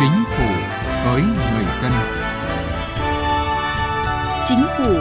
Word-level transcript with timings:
Chính 0.00 0.24
phủ 0.36 0.46
với 1.04 1.22
người 1.22 1.64
dân. 1.80 1.92
Chính 4.44 4.66
phủ 4.78 4.94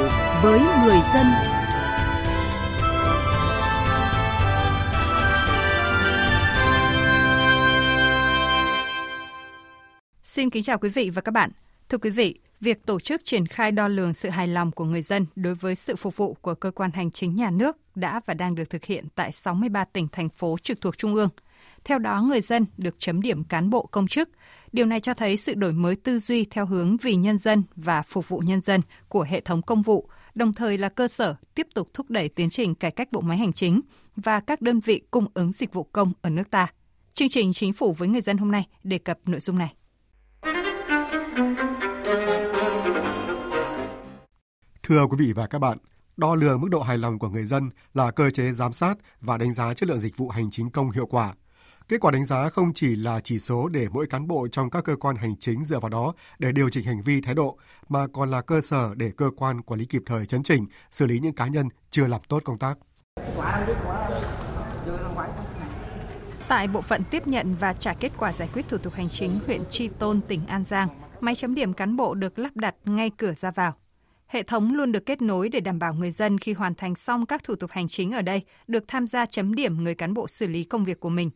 với 0.44 0.60
người 0.60 0.99
dân. 1.13 1.26
Xin 10.23 10.49
kính 10.49 10.63
chào 10.63 10.78
quý 10.78 10.90
vị 10.90 11.09
và 11.09 11.22
các 11.22 11.32
bạn. 11.32 11.51
Thưa 11.90 11.97
quý 11.97 12.09
vị, 12.09 12.40
việc 12.62 12.86
tổ 12.86 13.00
chức 13.00 13.26
triển 13.26 13.47
khai 13.47 13.72
đo 13.72 13.87
lường 13.87 14.14
sự 14.14 14.29
hài 14.29 14.47
lòng 14.47 14.72
của 14.72 14.86
người 14.86 15.01
dân 15.01 15.26
đối 15.36 15.55
với 15.55 15.76
sự 15.76 15.95
phục 15.95 16.18
vụ 16.18 16.34
của 16.41 16.55
cơ 16.55 16.72
quan 16.72 16.91
hành 16.91 17.12
chính 17.12 17.36
nhà 17.36 17.52
nước 17.52 17.77
đã 17.95 18.22
và 18.26 18.34
đang 18.34 18.55
được 18.55 18.70
thực 18.70 18.86
hiện 18.86 19.05
tại 19.16 19.32
63 19.32 19.86
tỉnh 19.86 20.08
thành 20.12 20.30
phố 20.30 20.58
trực 20.64 20.82
thuộc 20.82 20.98
trung 20.98 21.16
ương. 21.16 21.30
Theo 21.88 22.00
đó, 22.00 22.22
người 22.22 22.41
dân 22.41 22.66
được 22.77 22.96
chấm 23.00 23.22
điểm 23.22 23.44
cán 23.44 23.70
bộ 23.70 23.86
công 23.86 24.08
chức. 24.08 24.30
Điều 24.72 24.86
này 24.86 25.00
cho 25.00 25.14
thấy 25.14 25.38
sự 25.38 25.54
đổi 25.54 25.73
mới 25.73 25.96
tư 25.96 26.20
duy 26.20 26.46
theo 26.46 26.66
hướng 26.66 26.98
vì 26.98 27.16
nhân 27.16 27.38
dân 27.38 27.63
và 27.76 28.02
phục 28.02 28.30
vụ 28.30 28.40
nhân 28.40 28.62
dân 28.62 28.82
của 29.08 29.22
hệ 29.22 29.41
thống 29.41 29.62
công 29.62 29.82
vụ, 29.82 30.10
đồng 30.36 30.54
thời 30.54 30.77
là 30.77 30.90
cơ 30.90 31.08
sở 31.08 31.36
tiếp 31.55 31.68
tục 31.76 31.90
thúc 31.94 32.10
đẩy 32.10 32.30
tiến 32.30 32.50
trình 32.50 32.76
cải 32.76 32.91
cách 32.91 33.12
bộ 33.12 33.22
máy 33.22 33.38
hành 33.38 33.54
chính 33.54 33.82
và 34.16 34.40
các 34.40 34.62
đơn 34.62 34.80
vị 34.80 35.02
cung 35.12 35.27
ứng 35.34 35.52
dịch 35.52 35.73
vụ 35.73 35.84
công 35.84 36.13
ở 36.22 36.30
nước 36.30 36.52
ta. 36.52 36.68
Chương 37.13 37.30
trình 37.30 37.54
Chính 37.54 37.73
phủ 37.73 37.94
với 37.94 38.08
người 38.08 38.22
dân 38.22 38.38
hôm 38.38 38.52
nay 38.52 38.68
đề 38.84 38.98
cập 38.98 39.20
nội 39.26 39.40
dung 39.40 39.58
này. 39.58 39.74
Thưa 44.84 45.05
quý 45.10 45.18
vị 45.20 45.34
và 45.34 45.48
các 45.48 45.60
bạn, 45.60 45.77
đo 46.18 46.35
lường 46.35 46.62
mức 46.62 46.68
độ 46.72 46.82
hài 46.82 46.98
lòng 46.98 47.20
của 47.20 47.30
người 47.30 47.46
dân 47.46 47.70
là 47.94 48.12
cơ 48.12 48.30
chế 48.30 48.52
giám 48.52 48.74
sát 48.74 48.96
và 49.22 49.38
đánh 49.38 49.54
giá 49.54 49.74
chất 49.74 49.90
lượng 49.90 49.99
dịch 49.99 50.18
vụ 50.18 50.30
hành 50.30 50.52
chính 50.52 50.70
công 50.70 50.91
hiệu 50.91 51.05
quả. 51.05 51.34
Kết 51.90 52.02
quả 52.02 52.12
đánh 52.12 52.26
giá 52.26 52.49
không 52.49 52.74
chỉ 52.74 52.96
là 52.96 53.20
chỉ 53.20 53.40
số 53.40 53.68
để 53.68 53.88
mỗi 53.90 54.07
cán 54.07 54.27
bộ 54.27 54.48
trong 54.48 54.70
các 54.70 54.84
cơ 54.84 54.96
quan 54.96 55.16
hành 55.16 55.35
chính 55.40 55.63
dựa 55.63 55.80
vào 55.80 55.90
đó 55.90 56.13
để 56.40 56.52
điều 56.52 56.70
chỉnh 56.70 56.85
hành 56.85 57.02
vi 57.02 57.21
thái 57.21 57.35
độ, 57.35 57.57
mà 57.90 58.07
còn 58.13 58.32
là 58.32 58.41
cơ 58.41 58.62
sở 58.62 58.96
để 58.96 59.12
cơ 59.18 59.30
quan 59.38 59.62
quản 59.62 59.80
lý 59.80 59.85
kịp 59.85 60.02
thời 60.05 60.26
chấn 60.26 60.43
chỉnh, 60.43 60.65
xử 60.91 61.05
lý 61.05 61.20
những 61.20 61.34
cá 61.34 61.48
nhân 61.48 61.70
chưa 61.90 62.08
làm 62.08 62.21
tốt 62.27 62.41
công 62.43 62.58
tác. 62.58 62.77
Tại 66.47 66.67
bộ 66.67 66.81
phận 66.81 67.03
tiếp 67.03 67.27
nhận 67.27 67.55
và 67.59 67.73
trả 67.73 67.93
kết 67.93 68.11
quả 68.17 68.33
giải 68.33 68.49
quyết 68.53 68.67
thủ 68.67 68.77
tục 68.77 68.93
hành 68.93 69.09
chính 69.09 69.39
huyện 69.45 69.61
Tri 69.69 69.88
Tôn, 69.88 70.21
tỉnh 70.21 70.45
An 70.47 70.63
Giang, 70.63 70.88
máy 71.19 71.35
chấm 71.35 71.55
điểm 71.55 71.73
cán 71.73 71.95
bộ 71.95 72.15
được 72.15 72.39
lắp 72.39 72.55
đặt 72.55 72.75
ngay 72.85 73.11
cửa 73.17 73.33
ra 73.39 73.52
vào. 73.52 73.73
Hệ 74.27 74.43
thống 74.43 74.73
luôn 74.73 74.91
được 74.91 75.05
kết 75.05 75.21
nối 75.21 75.49
để 75.49 75.59
đảm 75.59 75.80
bảo 75.80 75.93
người 75.93 76.11
dân 76.11 76.38
khi 76.38 76.53
hoàn 76.53 76.75
thành 76.75 76.95
xong 76.95 77.25
các 77.25 77.43
thủ 77.43 77.55
tục 77.55 77.71
hành 77.71 77.88
chính 77.88 78.11
ở 78.11 78.21
đây 78.21 78.41
được 78.67 78.83
tham 78.88 79.08
gia 79.08 79.25
chấm 79.25 79.55
điểm 79.55 79.83
người 79.83 79.95
cán 79.95 80.13
bộ 80.13 80.27
xử 80.27 80.47
lý 80.47 80.63
công 80.63 80.83
việc 80.83 80.99
của 80.99 81.09
mình. 81.09 81.30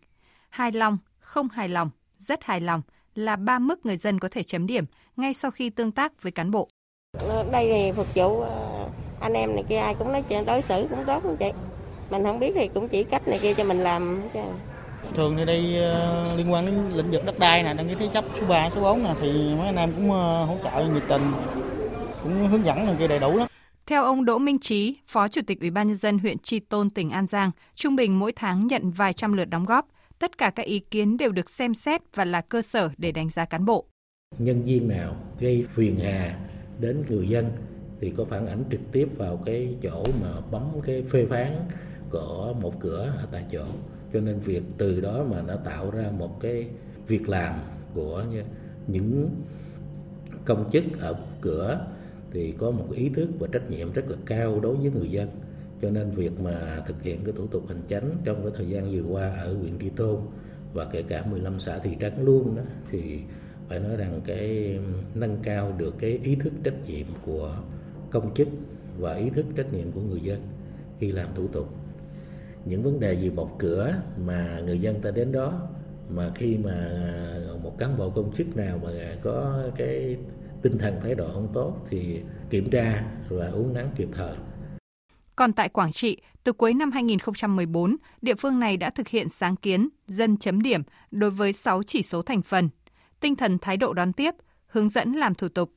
Hài 0.52 0.72
lòng, 0.72 0.98
không 1.20 1.50
hài 1.50 1.70
lòng, 1.70 1.90
rất 2.18 2.44
hài 2.44 2.62
lòng 2.62 2.82
là 3.16 3.36
ba 3.36 3.60
mức 3.60 3.86
người 3.86 3.98
dân 3.98 4.20
có 4.20 4.28
thể 4.32 4.44
chấm 4.44 4.68
điểm 4.68 4.84
ngay 5.18 5.34
sau 5.34 5.52
khi 5.52 5.70
tương 5.70 5.92
tác 5.92 6.24
với 6.24 6.32
cán 6.32 6.52
bộ. 6.52 6.68
Đây 7.52 7.70
thì 7.74 7.92
phục 7.92 8.16
vụ 8.16 8.42
ờ, 8.42 8.90
anh 9.20 9.34
em 9.34 9.56
này 9.56 9.64
kia 9.70 9.78
ai 9.78 9.96
cũng 10.00 10.12
nói 10.12 10.24
chuyện 10.30 10.46
đối 10.46 10.62
xử 10.62 10.88
cũng 10.90 11.04
tốt 11.08 11.24
không 11.24 11.38
chị. 11.38 11.52
Mình 12.10 12.24
không 12.24 12.40
biết 12.40 12.52
thì 12.56 12.70
cũng 12.74 12.88
chỉ 12.88 13.04
cách 13.04 13.28
này 13.28 13.40
kia 13.42 13.54
cho 13.54 13.64
mình 13.64 13.80
làm. 13.80 14.22
Thường 15.14 15.36
thì 15.38 15.46
đây 15.46 15.60
uh, 15.60 16.38
liên 16.38 16.54
quan 16.54 16.66
đến 16.66 16.76
lĩnh 16.94 17.12
vực 17.12 17.26
đất 17.26 17.40
đai 17.40 17.64
nè, 17.64 17.74
đăng 17.74 17.90
ký 17.90 17.96
thế 18.00 18.10
chấp 18.14 18.26
số 18.40 18.46
3, 18.46 18.70
số 18.76 18.82
4 18.82 19.04
nè 19.04 19.14
thì 19.22 19.56
mấy 19.58 19.66
anh 19.66 19.76
em 19.76 19.92
cũng 19.96 20.10
uh, 20.10 20.50
hỗ 20.50 20.58
trợ 20.64 20.86
nhiệt 20.94 21.04
tình 21.08 21.22
cũng 22.24 22.48
hướng 22.48 22.66
dẫn 22.66 22.86
này 22.86 22.96
kia 23.00 23.08
đầy 23.08 23.20
đủ 23.20 23.38
lắm. 23.38 23.48
Theo 23.86 24.04
ông 24.04 24.26
Đỗ 24.26 24.38
Minh 24.38 24.60
Trí, 24.60 24.98
Phó 25.08 25.28
Chủ 25.28 25.42
tịch 25.48 25.60
Ủy 25.62 25.70
ban 25.70 25.88
nhân 25.88 25.98
dân 25.98 26.20
huyện 26.20 26.40
Tri 26.40 26.60
Tôn, 26.60 26.90
tỉnh 26.90 27.10
An 27.10 27.28
Giang, 27.28 27.52
trung 27.76 27.96
bình 27.96 28.20
mỗi 28.20 28.32
tháng 28.32 28.68
nhận 28.68 28.92
vài 28.92 29.14
trăm 29.14 29.34
lượt 29.34 29.46
đóng 29.46 29.66
góp. 29.66 29.88
Tất 30.22 30.38
cả 30.38 30.50
các 30.50 30.66
ý 30.66 30.80
kiến 30.80 31.18
đều 31.18 31.32
được 31.32 31.50
xem 31.50 31.74
xét 31.74 32.02
và 32.16 32.26
là 32.26 32.42
cơ 32.42 32.62
sở 32.62 32.90
để 32.98 33.12
đánh 33.12 33.30
giá 33.30 33.46
cán 33.46 33.66
bộ. 33.66 33.86
Nhân 34.40 34.64
viên 34.64 34.88
nào 34.88 35.16
gây 35.40 35.66
phiền 35.74 35.96
hà 35.96 36.40
đến 36.80 37.04
người 37.10 37.28
dân 37.28 37.52
thì 38.00 38.14
có 38.18 38.26
phản 38.26 38.48
ảnh 38.48 38.64
trực 38.72 38.80
tiếp 38.92 39.08
vào 39.18 39.38
cái 39.46 39.76
chỗ 39.84 40.04
mà 40.22 40.42
bấm 40.52 40.64
cái 40.86 41.04
phê 41.10 41.26
phán 41.30 41.54
của 42.10 42.54
một 42.62 42.80
cửa 42.80 43.14
ở 43.18 43.28
tại 43.32 43.46
chỗ. 43.52 43.66
Cho 44.14 44.20
nên 44.20 44.40
việc 44.40 44.64
từ 44.78 45.02
đó 45.02 45.24
mà 45.30 45.42
nó 45.42 45.56
tạo 45.56 45.92
ra 45.92 46.12
một 46.18 46.40
cái 46.40 46.68
việc 47.08 47.30
làm 47.30 47.60
của 47.94 48.26
những 48.88 49.30
công 50.46 50.70
chức 50.72 50.84
ở 51.00 51.16
cửa 51.42 51.88
thì 52.32 52.52
có 52.58 52.72
một 52.72 52.88
ý 52.96 53.10
thức 53.10 53.30
và 53.40 53.48
trách 53.52 53.70
nhiệm 53.70 53.94
rất 53.94 54.10
là 54.10 54.18
cao 54.26 54.60
đối 54.60 54.76
với 54.76 54.92
người 54.92 55.10
dân 55.12 55.30
cho 55.82 55.90
nên 55.90 56.12
việc 56.12 56.40
mà 56.40 56.80
thực 56.88 57.04
hiện 57.04 57.20
cái 57.24 57.34
thủ 57.38 57.48
tục 57.48 57.68
hành 57.68 57.82
chánh 57.90 58.10
trong 58.24 58.44
cái 58.44 58.52
thời 58.58 58.70
gian 58.70 58.92
vừa 58.92 59.14
qua 59.14 59.30
ở 59.30 59.54
huyện 59.54 59.80
Tri 59.80 59.90
Tôn 59.90 60.20
và 60.74 60.86
kể 60.86 61.04
cả 61.04 61.26
15 61.32 61.60
xã 61.60 61.80
thị 61.80 61.98
trấn 62.00 62.14
luôn 62.26 62.56
đó, 62.56 62.62
thì 62.92 63.20
phải 63.70 63.80
nói 63.80 63.98
rằng 63.98 64.22
cái 64.26 64.80
nâng 65.16 65.38
cao 65.44 65.74
được 65.78 65.96
cái 66.00 66.20
ý 66.24 66.36
thức 66.36 66.54
trách 66.64 66.88
nhiệm 66.88 67.06
của 67.26 67.56
công 68.12 68.34
chức 68.34 68.48
và 68.98 69.14
ý 69.14 69.30
thức 69.30 69.46
trách 69.56 69.74
nhiệm 69.74 69.92
của 69.92 70.02
người 70.02 70.22
dân 70.22 70.40
khi 71.00 71.12
làm 71.12 71.28
thủ 71.36 71.48
tục 71.48 71.68
những 72.66 72.84
vấn 72.84 73.00
đề 73.00 73.14
gì 73.14 73.30
một 73.30 73.60
cửa 73.60 73.94
mà 74.26 74.62
người 74.66 74.80
dân 74.80 75.02
ta 75.02 75.12
đến 75.12 75.32
đó, 75.32 75.68
mà 76.10 76.32
khi 76.36 76.58
mà 76.58 77.00
một 77.64 77.78
cán 77.78 77.98
bộ 77.98 78.10
công 78.10 78.36
chức 78.36 78.58
nào 78.58 78.80
mà 78.84 78.90
có 79.24 79.64
cái 79.78 80.18
tinh 80.62 80.78
thần 80.78 81.00
thái 81.04 81.16
độ 81.16 81.30
không 81.34 81.48
tốt 81.54 81.78
thì 81.90 82.22
kiểm 82.50 82.70
tra 82.70 83.06
và 83.30 83.48
uống 83.48 83.74
nắng 83.74 83.90
kịp 83.96 84.10
thời. 84.14 84.36
Còn 85.36 85.54
tại 85.54 85.70
Quảng 85.70 85.92
Trị, 85.92 86.18
từ 86.44 86.52
cuối 86.52 86.74
năm 86.74 86.92
2014, 86.92 87.98
địa 88.22 88.36
phương 88.36 88.60
này 88.60 88.78
đã 88.78 88.90
thực 88.90 89.08
hiện 89.08 89.30
sáng 89.30 89.56
kiến 89.56 89.90
dân 90.08 90.38
chấm 90.38 90.62
điểm 90.62 90.82
đối 91.12 91.32
với 91.32 91.54
6 91.54 91.84
chỉ 91.84 92.04
số 92.04 92.22
thành 92.22 92.42
phần: 92.42 92.70
tinh 93.20 93.36
thần 93.36 93.58
thái 93.58 93.78
độ 93.78 93.94
đón 93.94 94.14
tiếp, 94.14 94.36
hướng 94.68 94.90
dẫn 94.90 95.14
làm 95.14 95.36
thủ 95.36 95.48
tục, 95.48 95.74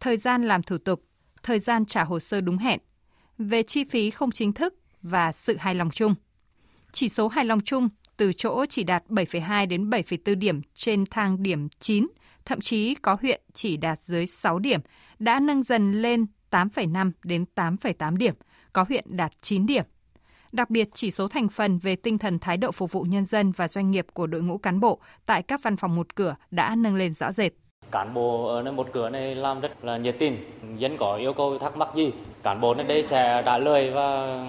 thời 0.00 0.16
gian 0.16 0.48
làm 0.48 0.62
thủ 0.62 0.78
tục, 0.78 1.04
thời 1.42 1.60
gian 1.60 1.84
trả 1.84 2.04
hồ 2.04 2.20
sơ 2.20 2.40
đúng 2.40 2.58
hẹn, 2.58 2.80
về 3.38 3.62
chi 3.62 3.84
phí 3.84 4.10
không 4.10 4.30
chính 4.30 4.52
thức 4.52 4.74
và 5.02 5.32
sự 5.32 5.56
hài 5.56 5.74
lòng 5.74 5.90
chung. 5.90 6.14
Chỉ 6.92 7.08
số 7.08 7.28
hài 7.28 7.44
lòng 7.44 7.60
chung 7.60 7.88
từ 8.16 8.32
chỗ 8.32 8.66
chỉ 8.66 8.84
đạt 8.84 9.04
7,2 9.08 9.68
đến 9.68 9.90
7,4 9.90 10.34
điểm 10.38 10.60
trên 10.74 11.04
thang 11.10 11.42
điểm 11.42 11.68
9 11.80 12.06
thậm 12.48 12.60
chí 12.60 12.94
có 12.94 13.16
huyện 13.20 13.40
chỉ 13.52 13.76
đạt 13.76 14.00
dưới 14.00 14.26
6 14.26 14.58
điểm, 14.58 14.80
đã 15.18 15.40
nâng 15.40 15.62
dần 15.62 16.02
lên 16.02 16.26
8,5 16.50 17.10
đến 17.24 17.44
8,8 17.54 18.16
điểm, 18.16 18.34
có 18.72 18.84
huyện 18.88 19.04
đạt 19.08 19.32
9 19.42 19.66
điểm. 19.66 19.84
Đặc 20.52 20.70
biệt, 20.70 20.88
chỉ 20.92 21.10
số 21.10 21.28
thành 21.28 21.48
phần 21.48 21.78
về 21.78 21.96
tinh 21.96 22.18
thần 22.18 22.38
thái 22.38 22.56
độ 22.56 22.72
phục 22.72 22.92
vụ 22.92 23.02
nhân 23.02 23.24
dân 23.24 23.52
và 23.52 23.68
doanh 23.68 23.90
nghiệp 23.90 24.06
của 24.12 24.26
đội 24.26 24.42
ngũ 24.42 24.58
cán 24.58 24.80
bộ 24.80 25.00
tại 25.26 25.42
các 25.42 25.62
văn 25.62 25.76
phòng 25.76 25.96
một 25.96 26.14
cửa 26.14 26.36
đã 26.50 26.74
nâng 26.78 26.96
lên 26.96 27.14
rõ 27.14 27.32
rệt. 27.32 27.52
Cán 27.90 28.14
bộ 28.14 28.46
ở 28.46 28.62
nơi 28.62 28.72
một 28.72 28.88
cửa 28.92 29.10
này 29.10 29.34
làm 29.34 29.60
rất 29.60 29.84
là 29.84 29.96
nhiệt 29.96 30.16
tình, 30.18 30.38
dân 30.78 30.96
có 30.96 31.16
yêu 31.16 31.32
cầu 31.32 31.58
thắc 31.58 31.76
mắc 31.76 31.88
gì, 31.96 32.12
cán 32.42 32.60
bộ 32.60 32.74
nơi 32.74 32.86
đây 32.86 33.02
sẽ 33.02 33.42
trả 33.44 33.58
lời 33.58 33.90
và 33.90 34.44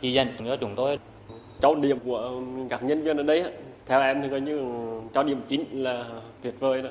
chỉ 0.00 0.12
dẫn 0.12 0.28
cho 0.38 0.56
chúng 0.56 0.74
tôi. 0.76 0.98
Trọng 1.60 1.80
điểm 1.80 1.98
của 2.04 2.42
các 2.70 2.82
nhân 2.82 3.04
viên 3.04 3.16
ở 3.16 3.22
đây, 3.22 3.52
theo 3.86 4.00
em 4.00 4.22
thì 4.22 4.28
coi 4.30 4.40
như 4.40 4.60
cho 5.14 5.22
điểm 5.22 5.42
chính 5.48 5.82
là 5.82 6.04
tuyệt 6.42 6.54
vời 6.60 6.82
đó. 6.82 6.90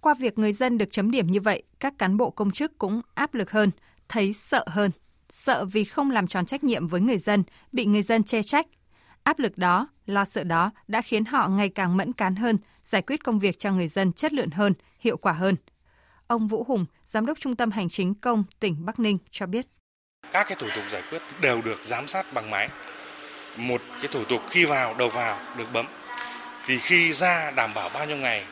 Qua 0.00 0.14
việc 0.14 0.38
người 0.38 0.52
dân 0.52 0.78
được 0.78 0.90
chấm 0.90 1.10
điểm 1.10 1.26
như 1.26 1.40
vậy, 1.40 1.62
các 1.80 1.94
cán 1.98 2.16
bộ 2.16 2.30
công 2.30 2.50
chức 2.50 2.78
cũng 2.78 3.00
áp 3.14 3.34
lực 3.34 3.50
hơn, 3.50 3.70
thấy 4.08 4.32
sợ 4.32 4.64
hơn. 4.66 4.90
Sợ 5.28 5.64
vì 5.64 5.84
không 5.84 6.10
làm 6.10 6.26
tròn 6.26 6.46
trách 6.46 6.64
nhiệm 6.64 6.86
với 6.86 7.00
người 7.00 7.18
dân, 7.18 7.42
bị 7.72 7.84
người 7.84 8.02
dân 8.02 8.22
chê 8.22 8.42
trách. 8.42 8.66
Áp 9.22 9.38
lực 9.38 9.58
đó, 9.58 9.88
lo 10.06 10.24
sợ 10.24 10.44
đó 10.44 10.70
đã 10.88 11.02
khiến 11.02 11.24
họ 11.24 11.48
ngày 11.48 11.68
càng 11.68 11.96
mẫn 11.96 12.12
cán 12.12 12.36
hơn, 12.36 12.58
giải 12.84 13.02
quyết 13.02 13.24
công 13.24 13.38
việc 13.38 13.58
cho 13.58 13.70
người 13.70 13.88
dân 13.88 14.12
chất 14.12 14.32
lượng 14.32 14.50
hơn, 14.50 14.72
hiệu 15.00 15.16
quả 15.16 15.32
hơn. 15.32 15.56
Ông 16.26 16.48
Vũ 16.48 16.64
Hùng, 16.64 16.86
Giám 17.04 17.26
đốc 17.26 17.40
Trung 17.40 17.56
tâm 17.56 17.70
Hành 17.70 17.88
chính 17.88 18.14
công 18.14 18.44
tỉnh 18.60 18.86
Bắc 18.86 18.98
Ninh 18.98 19.16
cho 19.30 19.46
biết. 19.46 19.66
Các 20.32 20.46
cái 20.48 20.58
thủ 20.60 20.66
tục 20.76 20.84
giải 20.90 21.02
quyết 21.10 21.22
đều 21.40 21.62
được 21.62 21.80
giám 21.84 22.08
sát 22.08 22.32
bằng 22.34 22.50
máy. 22.50 22.68
Một 23.56 23.82
cái 23.90 24.08
thủ 24.12 24.24
tục 24.24 24.40
khi 24.50 24.64
vào, 24.64 24.94
đầu 24.94 25.08
vào 25.08 25.40
được 25.58 25.66
bấm. 25.72 25.86
Thì 26.66 26.78
khi 26.78 27.12
ra 27.12 27.50
đảm 27.50 27.74
bảo 27.74 27.88
bao 27.88 28.06
nhiêu 28.06 28.16
ngày 28.16 28.44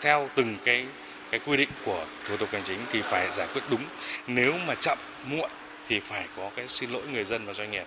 theo 0.00 0.28
từng 0.34 0.56
cái 0.64 0.86
cái 1.30 1.40
quy 1.46 1.56
định 1.56 1.68
của 1.84 2.06
thủ 2.28 2.36
tục 2.36 2.48
hành 2.52 2.62
chính 2.64 2.78
thì 2.92 3.02
phải 3.02 3.28
giải 3.36 3.48
quyết 3.54 3.62
đúng 3.70 3.84
nếu 4.26 4.54
mà 4.66 4.74
chậm 4.74 4.98
muộn 5.24 5.50
thì 5.88 6.00
phải 6.00 6.24
có 6.36 6.50
cái 6.56 6.68
xin 6.68 6.90
lỗi 6.90 7.02
người 7.12 7.24
dân 7.24 7.46
và 7.46 7.52
doanh 7.52 7.70
nghiệp 7.70 7.86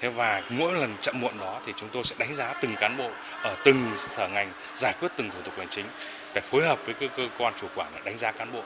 thế 0.00 0.08
và 0.08 0.42
mỗi 0.48 0.72
lần 0.72 0.94
chậm 1.02 1.20
muộn 1.20 1.38
đó 1.40 1.60
thì 1.66 1.72
chúng 1.76 1.88
tôi 1.92 2.04
sẽ 2.04 2.16
đánh 2.18 2.34
giá 2.34 2.54
từng 2.60 2.76
cán 2.76 2.96
bộ 2.96 3.10
ở 3.42 3.56
từng 3.64 3.92
sở 3.96 4.28
ngành 4.28 4.52
giải 4.76 4.94
quyết 5.00 5.08
từng 5.16 5.30
thủ 5.30 5.38
tục 5.44 5.54
hành 5.58 5.68
chính 5.70 5.86
để 6.34 6.40
phối 6.40 6.66
hợp 6.66 6.78
với 6.84 6.94
cơ, 6.94 7.06
cơ 7.16 7.28
quan 7.38 7.54
chủ 7.60 7.66
quản 7.76 7.88
để 7.94 8.00
đánh 8.04 8.18
giá 8.18 8.32
cán 8.32 8.52
bộ 8.52 8.62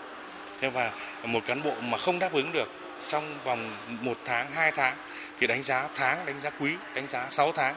thế 0.60 0.68
và 0.68 0.92
một 1.24 1.40
cán 1.46 1.62
bộ 1.62 1.74
mà 1.80 1.98
không 1.98 2.18
đáp 2.18 2.32
ứng 2.32 2.52
được 2.52 2.68
trong 3.08 3.38
vòng 3.44 3.70
một 4.00 4.18
tháng, 4.24 4.52
hai 4.52 4.72
tháng 4.72 4.96
thì 5.40 5.46
đánh 5.46 5.62
giá 5.62 5.88
tháng, 5.94 6.26
đánh 6.26 6.40
giá 6.42 6.50
quý, 6.60 6.72
đánh 6.94 7.08
giá 7.08 7.26
6 7.30 7.52
tháng 7.52 7.74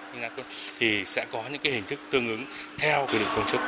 thì 0.80 1.06
sẽ 1.06 1.26
có 1.32 1.44
những 1.52 1.62
cái 1.62 1.74
hình 1.74 1.86
thức 1.86 2.00
tương 2.12 2.28
ứng 2.28 2.46
theo 2.78 3.08
quy 3.12 3.20
định 3.20 3.28
công 3.36 3.48
chức. 3.48 3.62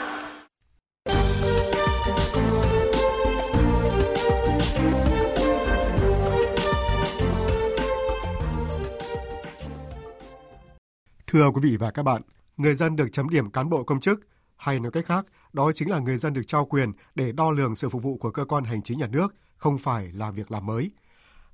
Thưa 11.34 11.52
quý 11.52 11.62
vị 11.64 11.78
và 11.78 11.92
các 11.92 12.04
bạn, 12.04 12.22
người 12.58 12.76
dân 12.76 12.96
được 12.96 13.08
chấm 13.12 13.30
điểm 13.30 13.52
cán 13.52 13.70
bộ 13.70 13.84
công 13.84 14.00
chức 14.00 14.20
Hay 14.58 14.80
nói 14.80 14.92
cách 14.92 15.06
khác, 15.06 15.26
đó 15.54 15.72
chính 15.76 15.90
là 15.90 16.00
người 16.00 16.18
dân 16.18 16.34
được 16.34 16.42
trao 16.48 16.66
quyền 16.66 16.92
để 17.16 17.32
đo 17.32 17.52
lường 17.52 17.76
sự 17.76 17.90
phục 17.90 18.04
vụ 18.04 18.18
của 18.18 18.32
cơ 18.32 18.46
quan 18.46 18.64
hành 18.64 18.82
chính 18.82 19.00
nhà 19.00 19.08
nước, 19.08 19.36
không 19.58 19.78
phải 19.78 20.12
là 20.12 20.32
việc 20.32 20.52
làm 20.52 20.66
mới. 20.66 20.92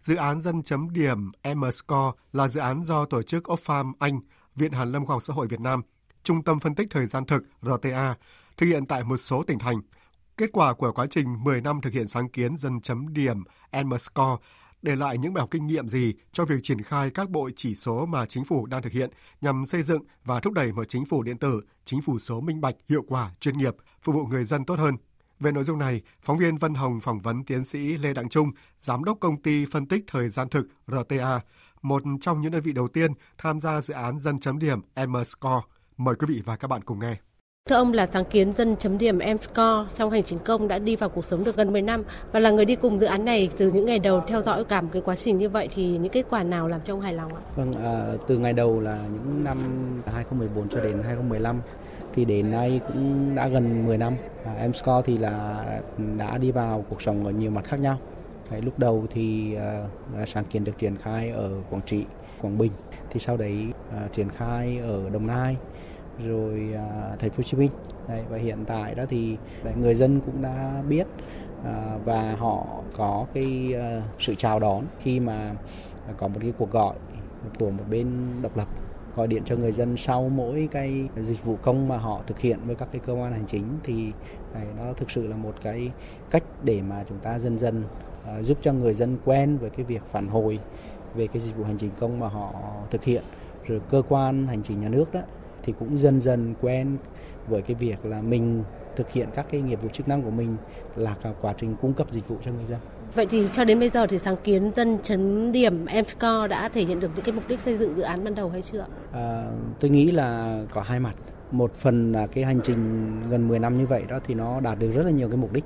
Dự 0.02 0.16
án 0.16 0.42
dân 0.42 0.64
chấm 0.64 0.94
điểm 0.94 1.31
M-Score 1.44 2.12
là 2.31 2.48
dự 2.48 2.62
án 2.62 2.84
do 2.84 3.06
tổ 3.06 3.22
chức 3.24 3.44
Oxfam 3.44 3.94
Anh, 4.00 4.20
Viện 4.56 4.72
Hàn 4.72 4.92
lâm 4.92 5.06
Khoa 5.06 5.14
học 5.14 5.24
Xã 5.24 5.34
hội 5.34 5.48
Việt 5.48 5.60
Nam, 5.60 5.81
Trung 6.24 6.44
tâm 6.44 6.60
Phân 6.60 6.76
tích 6.76 6.88
Thời 6.90 7.06
gian 7.06 7.26
thực 7.26 7.44
RTA 7.62 8.16
thực 8.58 8.66
hiện 8.66 8.86
tại 8.86 9.04
một 9.04 9.18
số 9.18 9.44
tỉnh 9.44 9.60
thành. 9.60 9.81
Kết 10.38 10.50
quả 10.54 10.74
của 10.74 10.92
quá 10.92 11.06
trình 11.10 11.44
10 11.44 11.62
năm 11.62 11.81
thực 11.81 11.94
hiện 11.94 12.08
sáng 12.08 12.30
kiến 12.30 12.58
dân 12.58 12.81
chấm 12.81 13.14
điểm 13.14 13.44
M-Score 13.72 14.38
để 14.81 14.96
lại 14.96 15.18
những 15.18 15.34
bài 15.34 15.42
học 15.42 15.52
kinh 15.52 15.68
nghiệm 15.68 15.88
gì 15.88 16.14
cho 16.31 16.46
việc 16.46 16.60
triển 16.64 16.84
khai 16.84 17.10
các 17.10 17.30
bộ 17.30 17.50
chỉ 17.56 17.76
số 17.76 18.06
mà 18.06 18.26
chính 18.26 18.46
phủ 18.46 18.66
đang 18.66 18.81
thực 18.81 18.92
hiện 18.92 19.10
nhằm 19.42 19.66
xây 19.66 19.84
dựng 19.84 20.04
và 20.26 20.40
thúc 20.40 20.54
đẩy 20.54 20.74
một 20.74 20.84
chính 20.84 21.06
phủ 21.06 21.24
điện 21.24 21.38
tử, 21.38 21.62
chính 21.86 22.02
phủ 22.02 22.20
số 22.20 22.42
minh 22.42 22.62
bạch, 22.62 22.76
hiệu 22.90 23.04
quả, 23.08 23.31
chuyên 23.40 23.58
nghiệp, 23.58 23.76
phục 24.02 24.16
vụ 24.16 24.26
người 24.26 24.46
dân 24.46 24.66
tốt 24.66 24.80
hơn. 24.80 24.96
Về 25.40 25.52
nội 25.52 25.64
dung 25.64 25.78
này, 25.78 26.02
phóng 26.22 26.38
viên 26.38 26.58
Vân 26.58 26.74
Hồng 26.74 27.00
phỏng 27.00 27.20
vấn 27.20 27.44
tiến 27.44 27.64
sĩ 27.64 27.98
Lê 27.98 28.14
Đặng 28.14 28.30
Trung, 28.30 28.52
giám 28.78 29.04
đốc 29.04 29.18
công 29.20 29.42
ty 29.42 29.66
phân 29.66 29.86
tích 29.86 30.04
thời 30.08 30.30
gian 30.30 30.50
thực 30.50 30.68
RTA, 30.88 31.40
một 31.81 32.04
trong 32.22 32.42
những 32.42 32.52
đơn 32.52 32.62
vị 32.62 32.74
đầu 32.74 32.88
tiên 32.88 33.12
tham 33.38 33.60
gia 33.60 33.81
dự 33.81 33.94
án 33.94 34.20
dân 34.20 34.40
chấm 34.40 34.60
điểm 34.60 34.81
M-Score. 34.96 35.62
Mời 35.98 36.16
quý 36.16 36.28
vị 36.30 36.42
và 36.46 36.56
các 36.56 36.68
bạn 36.68 36.81
cùng 36.84 37.00
nghe. 37.00 37.29
Thưa 37.69 37.75
ông 37.75 37.94
là 37.94 38.06
sáng 38.06 38.25
kiến 38.25 38.54
dân 38.54 38.75
chấm 38.75 38.98
điểm 38.98 39.18
M-Score 39.18 39.86
trong 39.98 40.12
hành 40.12 40.24
chính 40.24 40.39
công 40.39 40.68
đã 40.68 40.80
đi 40.80 40.95
vào 40.95 41.10
cuộc 41.10 41.25
sống 41.25 41.44
được 41.44 41.56
gần 41.56 41.74
10 41.74 41.81
năm 41.81 42.04
và 42.31 42.39
là 42.39 42.50
người 42.50 42.66
đi 42.66 42.75
cùng 42.75 43.00
dự 43.00 43.06
án 43.06 43.25
này 43.25 43.50
từ 43.57 43.71
những 43.71 43.86
ngày 43.86 44.00
đầu 44.00 44.24
theo 44.27 44.42
dõi 44.42 44.63
cả 44.63 44.81
một 44.81 44.89
cái 44.92 45.01
quá 45.01 45.16
trình 45.16 45.38
như 45.38 45.50
vậy 45.50 45.69
thì 45.75 45.98
những 45.98 46.12
kết 46.12 46.25
quả 46.30 46.44
nào 46.44 46.68
làm 46.68 46.81
cho 46.86 46.94
ông 46.94 47.01
hài 47.01 47.13
lòng 47.13 47.36
ạ? 47.36 47.42
Vâng, 47.56 47.74
à, 47.74 48.13
từ 48.27 48.38
ngày 48.38 48.54
đầu 48.54 48.80
là 48.80 48.98
những 49.13 49.44
năm 49.44 49.57
2014 50.06 50.69
cho 50.69 50.80
đến 50.80 51.04
2015 51.04 51.60
thì 52.13 52.25
đến 52.25 52.51
nay 52.51 52.81
cũng 52.88 53.36
đã 53.36 53.48
gần 53.48 53.86
10 53.86 53.98
năm. 53.98 54.13
À, 54.45 54.68
M-Score 54.68 55.01
thì 55.01 55.18
là 55.18 55.66
đã 56.18 56.38
đi 56.38 56.51
vào 56.51 56.86
cuộc 56.89 57.01
sống 57.01 57.25
ở 57.25 57.31
nhiều 57.31 57.51
mặt 57.51 57.66
khác 57.66 57.80
nhau. 57.80 57.98
Đấy, 58.51 58.62
lúc 58.62 58.80
đầu 58.80 59.06
thì 59.10 59.56
à, 59.56 59.86
sáng 60.27 60.45
kiến 60.45 60.63
được 60.63 60.77
triển 60.80 60.98
khai 60.98 61.30
ở 61.30 61.51
Quảng 61.69 61.81
Trị, 61.86 62.06
Quảng 62.42 62.57
Bình, 62.57 62.71
thì 63.10 63.19
sau 63.19 63.38
đấy 63.38 63.66
à, 63.92 64.07
triển 64.13 64.30
khai 64.30 64.80
ở 64.83 65.10
Đồng 65.10 65.27
Nai, 65.27 65.57
rồi 66.25 66.69
à, 66.75 67.16
thành 67.19 67.30
phố 67.30 67.38
Hồ 67.38 67.44
Chí 67.44 67.57
Minh. 67.57 67.71
Đấy, 68.07 68.24
và 68.30 68.38
hiện 68.38 68.57
tại 68.68 68.95
đó 68.95 69.04
thì 69.10 69.38
à, 69.66 69.71
người 69.81 69.95
dân 69.95 70.21
cũng 70.25 70.42
đã 70.42 70.81
biết 70.89 71.07
à, 71.66 71.98
và 72.06 72.36
họ 72.39 72.66
có 72.98 73.25
cái 73.33 73.74
à, 73.75 74.01
sự 74.19 74.36
chào 74.36 74.60
đón 74.60 74.86
khi 75.00 75.19
mà 75.19 75.54
có 76.18 76.27
một 76.27 76.39
cái 76.42 76.54
cuộc 76.57 76.71
gọi 76.71 76.95
của 77.60 77.69
một 77.69 77.83
bên 77.89 78.07
độc 78.42 78.57
lập 78.57 78.68
gọi 79.16 79.27
điện 79.27 79.44
cho 79.45 79.56
người 79.56 79.71
dân 79.71 79.98
sau 79.98 80.30
mỗi 80.30 80.68
cái 80.71 81.07
dịch 81.21 81.44
vụ 81.44 81.56
công 81.62 81.88
mà 81.88 81.98
họ 81.98 82.21
thực 82.27 82.39
hiện 82.39 82.60
với 82.66 82.75
các 82.75 82.89
cái 82.92 83.01
cơ 83.06 83.13
quan 83.13 83.31
hành 83.31 83.45
chính. 83.48 83.63
Thì 83.83 84.12
nó 84.77 84.94
thực 84.94 85.12
sự 85.12 85.27
là 85.27 85.36
một 85.36 85.54
cái 85.63 85.92
cách 86.30 86.44
để 86.63 86.81
mà 86.81 87.04
chúng 87.10 87.19
ta 87.19 87.39
dần 87.39 87.60
dần 87.60 87.83
à, 88.27 88.42
giúp 88.42 88.57
cho 88.62 88.74
người 88.74 88.94
dân 88.94 89.18
quen 89.25 89.57
với 89.57 89.69
cái 89.69 89.86
việc 89.86 90.01
phản 90.12 90.27
hồi 90.27 90.60
về 91.16 91.27
cái 91.27 91.39
dịch 91.39 91.57
vụ 91.57 91.63
hành 91.63 91.77
chính 91.77 91.92
công 92.00 92.19
mà 92.19 92.27
họ 92.27 92.54
thực 92.92 93.04
hiện. 93.04 93.24
Rồi 93.66 93.81
cơ 93.89 94.01
quan 94.10 94.48
hành 94.48 94.63
chính 94.63 94.81
nhà 94.81 94.89
nước 94.89 95.13
đó 95.13 95.21
thì 95.64 95.74
cũng 95.80 95.98
dần 95.98 96.22
dần 96.22 96.54
quen 96.62 96.98
với 97.48 97.62
cái 97.62 97.76
việc 97.76 98.06
là 98.06 98.22
mình 98.22 98.64
thực 98.96 99.12
hiện 99.12 99.30
các 99.36 99.46
cái 99.52 99.62
nghiệp 99.62 99.82
vụ 99.82 99.90
chức 99.90 100.08
năng 100.08 100.22
của 100.22 100.32
mình 100.32 100.58
là 100.96 101.16
cả 101.24 101.34
quá 101.42 101.54
trình 101.58 101.76
cung 101.82 101.94
cấp 101.94 102.08
dịch 102.12 102.28
vụ 102.28 102.36
cho 102.46 102.52
người 102.52 102.66
dân. 102.66 102.80
Vậy 103.16 103.26
thì 103.30 103.48
cho 103.52 103.64
đến 103.64 103.80
bây 103.80 103.90
giờ 103.90 104.08
thì 104.08 104.18
sáng 104.18 104.36
kiến 104.44 104.72
dân 104.72 104.98
chấm 105.04 105.52
điểm 105.52 105.86
M-Score 105.86 106.48
đã 106.48 106.70
thể 106.70 106.84
hiện 106.84 107.00
được 107.00 107.12
những 107.16 107.26
cái 107.26 107.34
mục 107.34 107.44
đích 107.48 107.62
xây 107.62 107.78
dựng 107.78 107.96
dự 107.96 108.02
án 108.02 108.24
ban 108.24 108.36
đầu 108.36 108.50
hay 108.50 108.62
chưa? 108.62 108.86
À, 109.12 109.52
tôi 109.80 109.92
nghĩ 109.92 110.12
là 110.12 110.60
có 110.74 110.82
hai 110.82 111.00
mặt. 111.00 111.16
Một 111.52 111.74
phần 111.74 112.12
là 112.12 112.28
cái 112.28 112.44
hành 112.44 112.60
trình 112.64 113.12
gần 113.30 113.48
10 113.48 113.60
năm 113.60 113.78
như 113.78 113.86
vậy 113.86 114.04
đó 114.10 114.20
thì 114.26 114.34
nó 114.34 114.60
đạt 114.60 114.80
được 114.80 114.92
rất 114.92 115.06
là 115.06 115.12
nhiều 115.12 115.28
cái 115.30 115.38
mục 115.38 115.54
đích. 115.54 115.66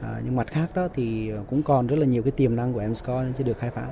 À, 0.00 0.20
nhưng 0.24 0.36
mặt 0.36 0.46
khác 0.46 0.66
đó 0.74 0.88
thì 0.94 1.30
cũng 1.50 1.62
còn 1.62 1.86
rất 1.86 1.98
là 1.98 2.06
nhiều 2.06 2.22
cái 2.22 2.32
tiềm 2.32 2.56
năng 2.56 2.72
của 2.72 2.80
M-Score 2.80 3.32
chưa 3.38 3.44
được 3.44 3.58
khai 3.58 3.70
phá. 3.70 3.86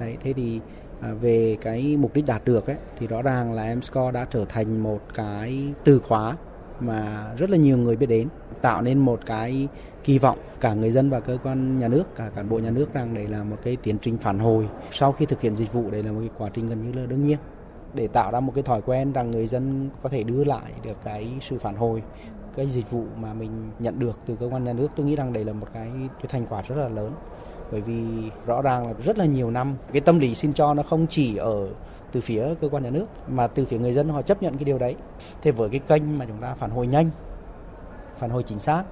Đấy, 0.00 0.16
thế 0.22 0.32
thì 0.32 0.60
À, 1.00 1.12
về 1.20 1.56
cái 1.60 1.96
mục 1.96 2.14
đích 2.14 2.26
đạt 2.26 2.44
được 2.44 2.66
ấy, 2.66 2.76
thì 2.98 3.06
rõ 3.06 3.22
ràng 3.22 3.52
là 3.52 3.62
em 3.62 3.82
score 3.82 4.12
đã 4.12 4.26
trở 4.30 4.44
thành 4.48 4.82
một 4.82 5.00
cái 5.14 5.62
từ 5.84 5.98
khóa 5.98 6.36
mà 6.80 7.32
rất 7.38 7.50
là 7.50 7.56
nhiều 7.56 7.76
người 7.76 7.96
biết 7.96 8.06
đến 8.06 8.28
tạo 8.62 8.82
nên 8.82 8.98
một 8.98 9.20
cái 9.26 9.68
kỳ 10.04 10.18
vọng 10.18 10.38
cả 10.60 10.74
người 10.74 10.90
dân 10.90 11.10
và 11.10 11.20
cơ 11.20 11.38
quan 11.42 11.78
nhà 11.78 11.88
nước 11.88 12.04
cả 12.16 12.30
cán 12.34 12.48
bộ 12.48 12.58
nhà 12.58 12.70
nước 12.70 12.94
rằng 12.94 13.14
đây 13.14 13.26
là 13.26 13.44
một 13.44 13.56
cái 13.64 13.76
tiến 13.82 13.98
trình 14.00 14.18
phản 14.18 14.38
hồi 14.38 14.68
sau 14.90 15.12
khi 15.12 15.26
thực 15.26 15.40
hiện 15.40 15.56
dịch 15.56 15.72
vụ 15.72 15.90
đây 15.90 16.02
là 16.02 16.12
một 16.12 16.18
cái 16.20 16.30
quá 16.38 16.50
trình 16.54 16.68
gần 16.68 16.86
như 16.86 17.00
là 17.00 17.06
đương 17.06 17.24
nhiên. 17.24 17.38
Để 17.94 18.06
tạo 18.06 18.32
ra 18.32 18.40
một 18.40 18.52
cái 18.54 18.62
thói 18.62 18.82
quen 18.82 19.12
rằng 19.12 19.30
người 19.30 19.46
dân 19.46 19.90
có 20.02 20.08
thể 20.08 20.22
đưa 20.22 20.44
lại 20.44 20.72
được 20.84 20.98
cái 21.04 21.28
sự 21.40 21.58
phản 21.58 21.76
hồi 21.76 22.02
cái 22.56 22.66
dịch 22.66 22.90
vụ 22.90 23.04
mà 23.20 23.34
mình 23.34 23.50
nhận 23.78 23.98
được 23.98 24.18
từ 24.26 24.36
cơ 24.40 24.48
quan 24.52 24.64
nhà 24.64 24.72
nước 24.72 24.88
tôi 24.96 25.06
nghĩ 25.06 25.16
rằng 25.16 25.32
đây 25.32 25.44
là 25.44 25.52
một 25.52 25.66
cái 25.74 25.90
cái 26.18 26.26
thành 26.28 26.46
quả 26.50 26.62
rất 26.62 26.76
là 26.76 26.88
lớn 26.88 27.12
bởi 27.72 27.80
vì 27.80 28.30
rõ 28.46 28.62
ràng 28.62 28.86
là 28.86 28.92
rất 29.04 29.18
là 29.18 29.24
nhiều 29.24 29.50
năm 29.50 29.74
cái 29.92 30.00
tâm 30.00 30.18
lý 30.18 30.34
xin 30.34 30.52
cho 30.52 30.74
nó 30.74 30.82
không 30.82 31.06
chỉ 31.10 31.36
ở 31.36 31.68
từ 32.12 32.20
phía 32.20 32.54
cơ 32.60 32.68
quan 32.68 32.82
nhà 32.82 32.90
nước 32.90 33.06
mà 33.28 33.46
từ 33.46 33.64
phía 33.64 33.78
người 33.78 33.92
dân 33.92 34.08
họ 34.08 34.22
chấp 34.22 34.42
nhận 34.42 34.56
cái 34.56 34.64
điều 34.64 34.78
đấy. 34.78 34.96
Thế 35.42 35.50
với 35.50 35.68
cái 35.68 35.80
kênh 35.80 36.18
mà 36.18 36.24
chúng 36.26 36.38
ta 36.38 36.54
phản 36.54 36.70
hồi 36.70 36.86
nhanh 36.86 37.10
phản 38.18 38.30
hồi 38.30 38.42
chính 38.42 38.58
xác 38.58 38.84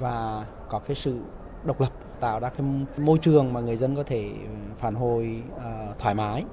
và 0.00 0.46
có 0.68 0.78
cái 0.78 0.96
sự 0.96 1.18
độc 1.64 1.80
lập 1.80 1.92
tạo 2.20 2.40
ra 2.40 2.48
cái 2.48 2.66
môi 2.96 3.18
trường 3.18 3.52
mà 3.52 3.60
người 3.60 3.76
dân 3.76 3.96
có 3.96 4.02
thể 4.02 4.30
phản 4.76 4.94
hồi 4.94 5.42
uh, 5.56 5.98
thoải 5.98 6.14
mái 6.14 6.44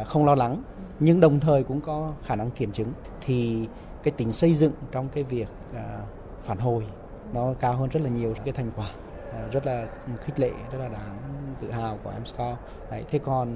uh, 0.00 0.06
không 0.06 0.24
lo 0.24 0.34
lắng 0.34 0.62
nhưng 1.00 1.20
đồng 1.20 1.40
thời 1.40 1.64
cũng 1.64 1.80
có 1.80 2.12
khả 2.24 2.36
năng 2.36 2.50
kiểm 2.50 2.72
chứng 2.72 2.92
thì 3.20 3.68
cái 4.02 4.12
tính 4.16 4.32
xây 4.32 4.54
dựng 4.54 4.72
trong 4.92 5.08
cái 5.08 5.24
việc 5.24 5.48
uh, 5.70 5.78
phản 6.42 6.58
hồi 6.58 6.86
nó 7.32 7.54
cao 7.60 7.76
hơn 7.76 7.88
rất 7.88 8.02
là 8.02 8.08
nhiều 8.08 8.34
cái 8.44 8.52
thành 8.52 8.70
quả. 8.76 8.90
Ờ, 9.32 9.48
rất 9.52 9.66
là 9.66 9.86
khích 10.24 10.40
lệ 10.40 10.50
rất 10.72 10.78
là 10.78 10.88
đáng 10.88 11.18
tự 11.60 11.70
hào 11.70 11.98
của 12.02 12.10
em 12.10 12.26
score. 12.26 12.56
Đấy, 12.90 13.04
thế 13.08 13.18
còn 13.18 13.48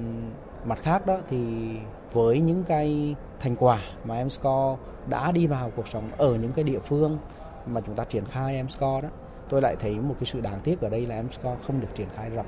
mặt 0.65 0.79
khác 0.81 1.05
đó 1.05 1.17
thì 1.27 1.69
với 2.13 2.39
những 2.39 2.63
cái 2.63 3.15
thành 3.39 3.55
quả 3.55 3.79
mà 4.03 4.15
em 4.15 4.29
score 4.29 4.81
đã 5.09 5.31
đi 5.31 5.47
vào 5.47 5.71
cuộc 5.75 5.87
sống 5.87 6.09
ở 6.17 6.35
những 6.35 6.51
cái 6.51 6.63
địa 6.63 6.79
phương 6.79 7.17
mà 7.65 7.81
chúng 7.81 7.95
ta 7.95 8.03
triển 8.03 8.25
khai 8.25 8.55
em 8.55 8.69
score 8.69 9.01
đó 9.01 9.09
tôi 9.49 9.61
lại 9.61 9.75
thấy 9.79 9.99
một 9.99 10.15
cái 10.19 10.25
sự 10.25 10.41
đáng 10.41 10.59
tiếc 10.63 10.81
ở 10.81 10.89
đây 10.89 11.05
là 11.05 11.15
em 11.15 11.31
score 11.31 11.55
không 11.67 11.81
được 11.81 11.87
triển 11.95 12.07
khai 12.15 12.29
rộng 12.29 12.45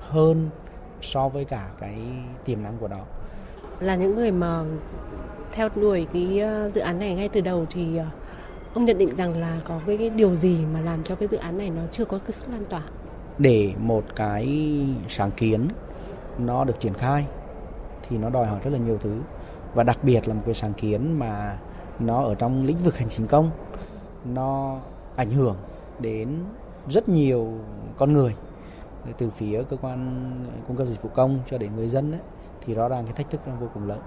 hơn 0.00 0.50
so 1.00 1.28
với 1.28 1.44
cả 1.44 1.70
cái 1.80 1.98
tiềm 2.44 2.62
năng 2.62 2.76
của 2.78 2.88
nó. 2.88 3.00
Là 3.80 3.94
những 3.94 4.14
người 4.14 4.30
mà 4.30 4.64
theo 5.52 5.68
đuổi 5.74 6.06
cái 6.12 6.40
ờ, 6.40 6.70
dự 6.70 6.80
án 6.80 6.98
này 6.98 7.14
ngay 7.14 7.28
từ 7.28 7.40
đầu 7.40 7.66
thì 7.70 7.96
ờ, 7.96 8.06
Ông 8.74 8.84
nhận 8.84 8.98
định 8.98 9.16
rằng 9.16 9.36
là 9.36 9.60
có 9.64 9.80
cái, 9.86 9.96
cái 9.96 10.10
điều 10.10 10.34
gì 10.34 10.64
mà 10.72 10.80
làm 10.80 11.02
cho 11.04 11.14
cái 11.14 11.28
dự 11.28 11.36
án 11.36 11.58
này 11.58 11.70
nó 11.70 11.82
chưa 11.90 12.04
có 12.04 12.18
cái 12.18 12.32
sức 12.32 12.48
lan 12.50 12.64
tỏa? 12.64 12.82
Để 13.38 13.72
một 13.78 14.04
cái 14.16 14.68
sáng 15.08 15.30
kiến 15.30 15.68
nó 16.38 16.64
được 16.64 16.80
triển 16.80 16.94
khai 16.94 17.26
thì 18.08 18.18
nó 18.18 18.30
đòi 18.30 18.46
hỏi 18.46 18.60
rất 18.64 18.70
là 18.70 18.78
nhiều 18.78 18.98
thứ. 18.98 19.20
Và 19.74 19.84
đặc 19.84 19.98
biệt 20.04 20.28
là 20.28 20.34
một 20.34 20.42
cái 20.44 20.54
sáng 20.54 20.72
kiến 20.72 21.18
mà 21.18 21.58
nó 21.98 22.22
ở 22.22 22.34
trong 22.34 22.66
lĩnh 22.66 22.76
vực 22.76 22.98
hành 22.98 23.08
chính 23.08 23.26
công 23.26 23.50
nó 24.24 24.80
ảnh 25.16 25.30
hưởng 25.30 25.56
đến 25.98 26.28
rất 26.88 27.08
nhiều 27.08 27.52
con 27.96 28.12
người. 28.12 28.34
Từ 29.18 29.30
phía 29.30 29.62
cơ 29.62 29.76
quan 29.76 30.30
cung 30.68 30.76
cấp 30.76 30.86
dịch 30.86 31.02
vụ 31.02 31.10
công 31.14 31.38
cho 31.50 31.58
đến 31.58 31.76
người 31.76 31.88
dân 31.88 32.12
ấy, 32.12 32.20
thì 32.60 32.74
rõ 32.74 32.88
ràng 32.88 33.04
cái 33.04 33.14
thách 33.14 33.30
thức 33.30 33.40
nó 33.46 33.54
vô 33.60 33.68
cùng 33.74 33.88
lớn. 33.88 34.00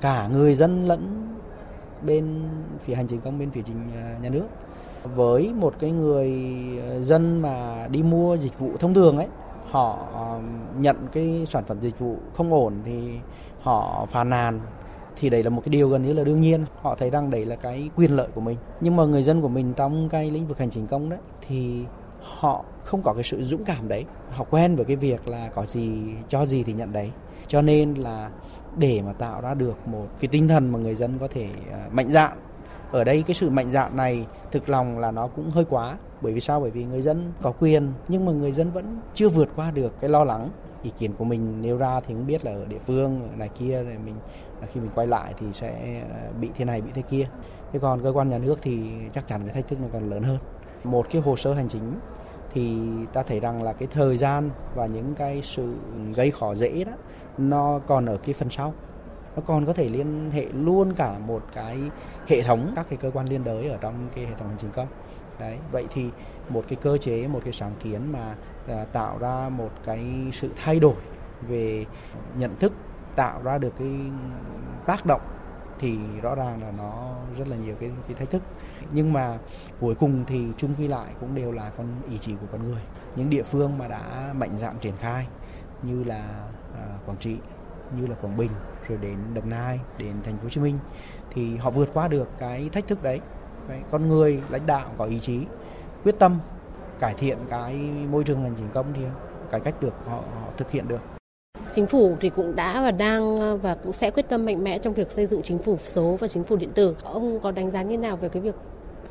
Cả 0.00 0.28
người 0.28 0.54
dân 0.54 0.86
lẫn 0.86 1.28
bên 2.02 2.48
phía 2.80 2.94
hành 2.94 3.06
chính 3.06 3.20
công, 3.20 3.38
bên 3.38 3.50
phía 3.50 3.62
chính 3.62 3.76
à, 3.94 4.16
nhà 4.22 4.28
nước. 4.28 4.46
Với 5.14 5.52
một 5.54 5.74
cái 5.78 5.90
người 5.90 6.32
à, 6.90 6.98
dân 7.00 7.42
mà 7.42 7.86
đi 7.90 8.02
mua 8.02 8.36
dịch 8.36 8.58
vụ 8.58 8.70
thông 8.78 8.94
thường 8.94 9.16
ấy, 9.16 9.28
họ 9.70 9.98
à, 10.14 10.26
nhận 10.78 10.96
cái 11.12 11.44
sản 11.46 11.64
phẩm 11.64 11.76
dịch 11.80 11.98
vụ 11.98 12.16
không 12.36 12.52
ổn 12.52 12.74
thì 12.84 13.18
họ 13.60 14.06
phàn 14.10 14.30
nàn, 14.30 14.60
thì 15.16 15.30
đấy 15.30 15.42
là 15.42 15.50
một 15.50 15.62
cái 15.64 15.70
điều 15.70 15.88
gần 15.88 16.02
như 16.02 16.12
là 16.12 16.24
đương 16.24 16.40
nhiên. 16.40 16.64
Họ 16.82 16.94
thấy 16.94 17.10
rằng 17.10 17.30
đấy 17.30 17.44
là 17.44 17.56
cái 17.56 17.90
quyền 17.96 18.16
lợi 18.16 18.28
của 18.34 18.40
mình. 18.40 18.56
Nhưng 18.80 18.96
mà 18.96 19.04
người 19.04 19.22
dân 19.22 19.42
của 19.42 19.48
mình 19.48 19.72
trong 19.76 20.08
cái 20.08 20.30
lĩnh 20.30 20.46
vực 20.46 20.58
hành 20.58 20.70
chính 20.70 20.86
công 20.86 21.08
đấy, 21.08 21.18
thì 21.48 21.84
họ 22.22 22.64
không 22.84 23.02
có 23.02 23.12
cái 23.12 23.22
sự 23.22 23.42
dũng 23.42 23.64
cảm 23.64 23.88
đấy. 23.88 24.04
Họ 24.30 24.44
quen 24.50 24.76
với 24.76 24.84
cái 24.84 24.96
việc 24.96 25.28
là 25.28 25.50
có 25.54 25.66
gì, 25.66 26.00
cho 26.28 26.44
gì 26.44 26.62
thì 26.62 26.72
nhận 26.72 26.92
đấy. 26.92 27.10
Cho 27.46 27.62
nên 27.62 27.94
là 27.94 28.30
để 28.76 29.02
mà 29.06 29.12
tạo 29.12 29.40
ra 29.40 29.54
được 29.54 29.88
một 29.88 30.06
cái 30.20 30.28
tinh 30.28 30.48
thần 30.48 30.72
mà 30.72 30.78
người 30.78 30.94
dân 30.94 31.18
có 31.18 31.28
thể 31.28 31.48
à, 31.72 31.88
mạnh 31.92 32.10
dạn. 32.10 32.32
Ở 32.90 33.04
đây 33.04 33.24
cái 33.26 33.34
sự 33.34 33.50
mạnh 33.50 33.70
dạn 33.70 33.96
này 33.96 34.26
thực 34.50 34.68
lòng 34.68 34.98
là 34.98 35.10
nó 35.10 35.26
cũng 35.26 35.50
hơi 35.50 35.64
quá. 35.70 35.96
Bởi 36.20 36.32
vì 36.32 36.40
sao? 36.40 36.60
Bởi 36.60 36.70
vì 36.70 36.84
người 36.84 37.02
dân 37.02 37.32
có 37.42 37.52
quyền, 37.52 37.92
nhưng 38.08 38.26
mà 38.26 38.32
người 38.32 38.52
dân 38.52 38.70
vẫn 38.70 39.00
chưa 39.14 39.28
vượt 39.28 39.48
qua 39.56 39.70
được 39.70 40.00
cái 40.00 40.10
lo 40.10 40.24
lắng. 40.24 40.50
Ý 40.82 40.90
kiến 40.98 41.12
của 41.18 41.24
mình 41.24 41.62
nêu 41.62 41.76
ra 41.76 42.00
thì 42.00 42.14
cũng 42.14 42.26
biết 42.26 42.44
là 42.44 42.52
ở 42.52 42.64
địa 42.64 42.78
phương 42.78 43.28
này 43.36 43.48
kia 43.48 43.82
này 43.82 43.96
mình 44.04 44.14
à, 44.60 44.66
khi 44.72 44.80
mình 44.80 44.90
quay 44.94 45.06
lại 45.06 45.34
thì 45.38 45.46
sẽ 45.52 46.02
à, 46.10 46.30
bị 46.40 46.50
thế 46.56 46.64
này, 46.64 46.80
bị 46.80 46.90
thế 46.94 47.02
kia. 47.02 47.28
Thế 47.72 47.78
còn 47.78 48.02
cơ 48.02 48.12
quan 48.12 48.30
nhà 48.30 48.38
nước 48.38 48.58
thì 48.62 48.80
chắc 49.14 49.26
chắn 49.26 49.40
cái 49.44 49.54
thách 49.54 49.68
thức 49.68 49.78
nó 49.82 49.88
còn 49.92 50.10
lớn 50.10 50.22
hơn. 50.22 50.38
Một 50.84 51.06
cái 51.10 51.22
hồ 51.22 51.36
sơ 51.36 51.54
hành 51.54 51.68
chính 51.68 51.94
thì 52.52 52.78
ta 53.12 53.22
thấy 53.22 53.40
rằng 53.40 53.62
là 53.62 53.72
cái 53.72 53.88
thời 53.90 54.16
gian 54.16 54.50
và 54.74 54.86
những 54.86 55.14
cái 55.14 55.42
sự 55.44 55.74
gây 56.14 56.30
khó 56.30 56.54
dễ 56.54 56.84
đó 56.84 56.92
nó 57.40 57.80
còn 57.86 58.06
ở 58.06 58.16
cái 58.16 58.34
phần 58.34 58.50
sau. 58.50 58.74
Nó 59.36 59.42
còn 59.46 59.66
có 59.66 59.72
thể 59.72 59.88
liên 59.88 60.30
hệ 60.30 60.46
luôn 60.52 60.92
cả 60.92 61.18
một 61.18 61.42
cái 61.54 61.78
hệ 62.26 62.42
thống 62.42 62.72
các 62.76 62.86
cái 62.88 62.96
cơ 62.96 63.10
quan 63.14 63.26
liên 63.26 63.44
đới 63.44 63.68
ở 63.68 63.78
trong 63.80 64.08
cái 64.14 64.26
hệ 64.26 64.34
thống 64.34 64.48
hành 64.48 64.58
chính 64.58 64.70
công. 64.70 64.88
Đấy 65.38 65.58
vậy 65.72 65.86
thì 65.90 66.10
một 66.48 66.64
cái 66.68 66.78
cơ 66.82 66.98
chế 66.98 67.28
một 67.28 67.40
cái 67.44 67.52
sáng 67.52 67.72
kiến 67.82 68.12
mà 68.12 68.34
à, 68.68 68.84
tạo 68.92 69.18
ra 69.18 69.48
một 69.48 69.70
cái 69.84 70.04
sự 70.32 70.50
thay 70.56 70.80
đổi 70.80 70.94
về 71.48 71.86
nhận 72.38 72.56
thức 72.56 72.72
tạo 73.16 73.42
ra 73.42 73.58
được 73.58 73.72
cái 73.78 73.88
tác 74.86 75.06
động 75.06 75.20
thì 75.78 75.98
rõ 76.22 76.34
ràng 76.34 76.62
là 76.62 76.70
nó 76.78 77.14
rất 77.38 77.48
là 77.48 77.56
nhiều 77.56 77.74
cái 77.80 77.90
cái 78.08 78.16
thách 78.16 78.30
thức. 78.30 78.42
Nhưng 78.92 79.12
mà 79.12 79.38
cuối 79.80 79.94
cùng 79.94 80.24
thì 80.26 80.46
chung 80.56 80.74
quy 80.78 80.88
lại 80.88 81.12
cũng 81.20 81.34
đều 81.34 81.52
là 81.52 81.70
con 81.76 81.86
ý 82.10 82.18
chí 82.18 82.32
của 82.32 82.46
con 82.52 82.68
người. 82.68 82.82
Những 83.16 83.30
địa 83.30 83.42
phương 83.42 83.78
mà 83.78 83.88
đã 83.88 84.34
mạnh 84.38 84.58
dạn 84.58 84.78
triển 84.80 84.96
khai 84.96 85.26
như 85.82 86.04
là 86.04 86.48
À, 86.74 86.86
Quảng 87.06 87.18
Trị 87.18 87.36
như 87.98 88.06
là 88.06 88.14
Quảng 88.14 88.36
Bình 88.36 88.50
rồi 88.88 88.98
đến 89.02 89.16
Đồng 89.34 89.48
Nai 89.48 89.80
đến 89.98 90.12
Thành 90.24 90.36
phố 90.36 90.42
Hồ 90.42 90.48
Chí 90.48 90.60
Minh 90.60 90.78
thì 91.30 91.56
họ 91.56 91.70
vượt 91.70 91.88
qua 91.94 92.08
được 92.08 92.28
cái 92.38 92.68
thách 92.72 92.86
thức 92.86 93.02
đấy. 93.02 93.20
đấy 93.68 93.80
con 93.90 94.08
người 94.08 94.40
lãnh 94.50 94.66
đạo 94.66 94.90
có 94.98 95.04
ý 95.04 95.18
chí 95.18 95.40
quyết 96.04 96.14
tâm 96.18 96.38
cải 97.00 97.14
thiện 97.14 97.38
cái 97.50 97.74
môi 98.10 98.24
trường 98.24 98.42
hành 98.42 98.54
chính 98.56 98.68
công 98.68 98.86
thì 98.94 99.02
cải 99.50 99.60
cách 99.60 99.74
được 99.80 99.94
họ, 100.06 100.16
họ 100.16 100.48
thực 100.56 100.70
hiện 100.70 100.88
được 100.88 101.00
Chính 101.74 101.86
phủ 101.86 102.16
thì 102.20 102.30
cũng 102.30 102.56
đã 102.56 102.82
và 102.82 102.90
đang 102.90 103.58
và 103.60 103.76
cũng 103.82 103.92
sẽ 103.92 104.10
quyết 104.10 104.28
tâm 104.28 104.44
mạnh 104.44 104.64
mẽ 104.64 104.78
trong 104.78 104.94
việc 104.94 105.12
xây 105.12 105.26
dựng 105.26 105.42
chính 105.42 105.58
phủ 105.58 105.76
số 105.76 106.16
và 106.20 106.28
chính 106.28 106.44
phủ 106.44 106.56
điện 106.56 106.70
tử. 106.74 106.96
Ông 107.02 107.40
có 107.40 107.50
đánh 107.50 107.70
giá 107.70 107.82
như 107.82 107.98
nào 107.98 108.16
về 108.16 108.28
cái 108.28 108.42
việc 108.42 108.54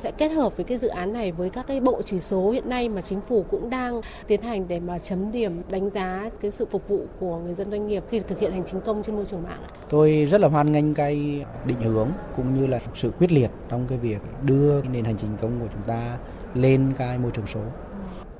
sẽ 0.02 0.10
kết 0.10 0.28
hợp 0.28 0.56
với 0.56 0.64
cái 0.64 0.78
dự 0.78 0.88
án 0.88 1.12
này 1.12 1.32
với 1.32 1.50
các 1.50 1.66
cái 1.66 1.80
bộ 1.80 2.02
chỉ 2.06 2.20
số 2.20 2.50
hiện 2.50 2.68
nay 2.68 2.88
mà 2.88 3.00
chính 3.02 3.20
phủ 3.28 3.44
cũng 3.50 3.70
đang 3.70 4.00
tiến 4.26 4.42
hành 4.42 4.68
để 4.68 4.80
mà 4.80 4.98
chấm 4.98 5.32
điểm 5.32 5.62
đánh 5.70 5.90
giá 5.90 6.30
cái 6.40 6.50
sự 6.50 6.66
phục 6.70 6.88
vụ 6.88 7.04
của 7.20 7.38
người 7.38 7.54
dân 7.54 7.70
doanh 7.70 7.86
nghiệp 7.86 8.04
khi 8.10 8.20
thực 8.20 8.38
hiện 8.38 8.52
hành 8.52 8.64
chính 8.70 8.80
công 8.80 9.02
trên 9.02 9.16
môi 9.16 9.24
trường 9.30 9.42
mạng. 9.42 9.60
Tôi 9.88 10.26
rất 10.30 10.40
là 10.40 10.48
hoan 10.48 10.72
nghênh 10.72 10.94
cái 10.94 11.44
định 11.64 11.80
hướng 11.80 12.08
cũng 12.36 12.54
như 12.54 12.66
là 12.66 12.80
sự 12.94 13.10
quyết 13.18 13.32
liệt 13.32 13.50
trong 13.68 13.86
cái 13.88 13.98
việc 13.98 14.18
đưa 14.42 14.82
nền 14.82 15.04
hành 15.04 15.16
chính 15.16 15.36
công 15.40 15.60
của 15.60 15.68
chúng 15.72 15.82
ta 15.82 16.18
lên 16.54 16.92
cái 16.96 17.18
môi 17.18 17.30
trường 17.30 17.46
số. 17.46 17.60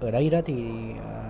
Ở 0.01 0.11
đây 0.11 0.31
đó 0.31 0.41
thì 0.45 0.65
à, 1.15 1.21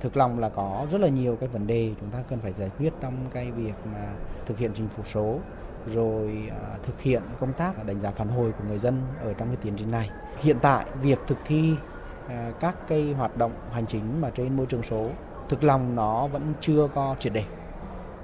thực 0.00 0.16
lòng 0.16 0.38
là 0.38 0.48
có 0.48 0.86
rất 0.92 1.00
là 1.00 1.08
nhiều 1.08 1.36
cái 1.40 1.48
vấn 1.48 1.66
đề 1.66 1.90
chúng 2.00 2.10
ta 2.10 2.18
cần 2.28 2.38
phải 2.42 2.52
giải 2.52 2.70
quyết 2.78 2.92
trong 3.00 3.14
cái 3.32 3.50
việc 3.50 3.74
mà 3.92 4.12
thực 4.46 4.58
hiện 4.58 4.70
chính 4.74 4.88
phủ 4.88 5.02
số 5.04 5.38
rồi 5.86 6.50
à, 6.50 6.76
thực 6.82 7.00
hiện 7.00 7.22
công 7.40 7.52
tác 7.52 7.86
đánh 7.86 8.00
giá 8.00 8.10
phản 8.10 8.28
hồi 8.28 8.52
của 8.52 8.64
người 8.68 8.78
dân 8.78 9.02
ở 9.20 9.32
trong 9.34 9.48
cái 9.48 9.56
tiến 9.62 9.74
trình 9.76 9.90
này. 9.90 10.10
Hiện 10.38 10.56
tại, 10.62 10.84
việc 11.02 11.18
thực 11.26 11.38
thi 11.44 11.74
à, 12.28 12.50
các 12.60 12.76
cái 12.88 13.12
hoạt 13.12 13.36
động 13.36 13.52
hành 13.72 13.86
chính 13.86 14.20
mà 14.20 14.30
trên 14.30 14.56
môi 14.56 14.66
trường 14.66 14.82
số, 14.82 15.06
thực 15.48 15.64
lòng 15.64 15.96
nó 15.96 16.26
vẫn 16.26 16.52
chưa 16.60 16.88
có 16.94 17.16
triệt 17.18 17.32
để. 17.32 17.44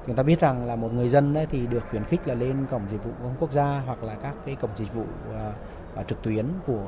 Chúng 0.07 0.17
ta 0.17 0.23
biết 0.23 0.41
rằng 0.41 0.67
là 0.67 0.77
một 0.77 0.93
người 0.95 1.09
dân 1.09 1.35
ấy 1.35 1.47
thì 1.47 1.67
được 1.67 1.83
khuyến 1.91 2.05
khích 2.05 2.29
là 2.29 2.35
lên 2.35 2.67
cổng 2.71 2.83
dịch 2.91 3.05
vụ 3.05 3.11
công 3.23 3.35
quốc 3.41 3.53
gia 3.53 3.83
hoặc 3.87 4.03
là 4.03 4.15
các 4.15 4.35
cái 4.47 4.55
cổng 4.55 4.71
dịch 4.77 4.95
vụ 4.95 5.05
à, 5.97 6.03
trực 6.03 6.23
tuyến 6.23 6.47
của 6.67 6.87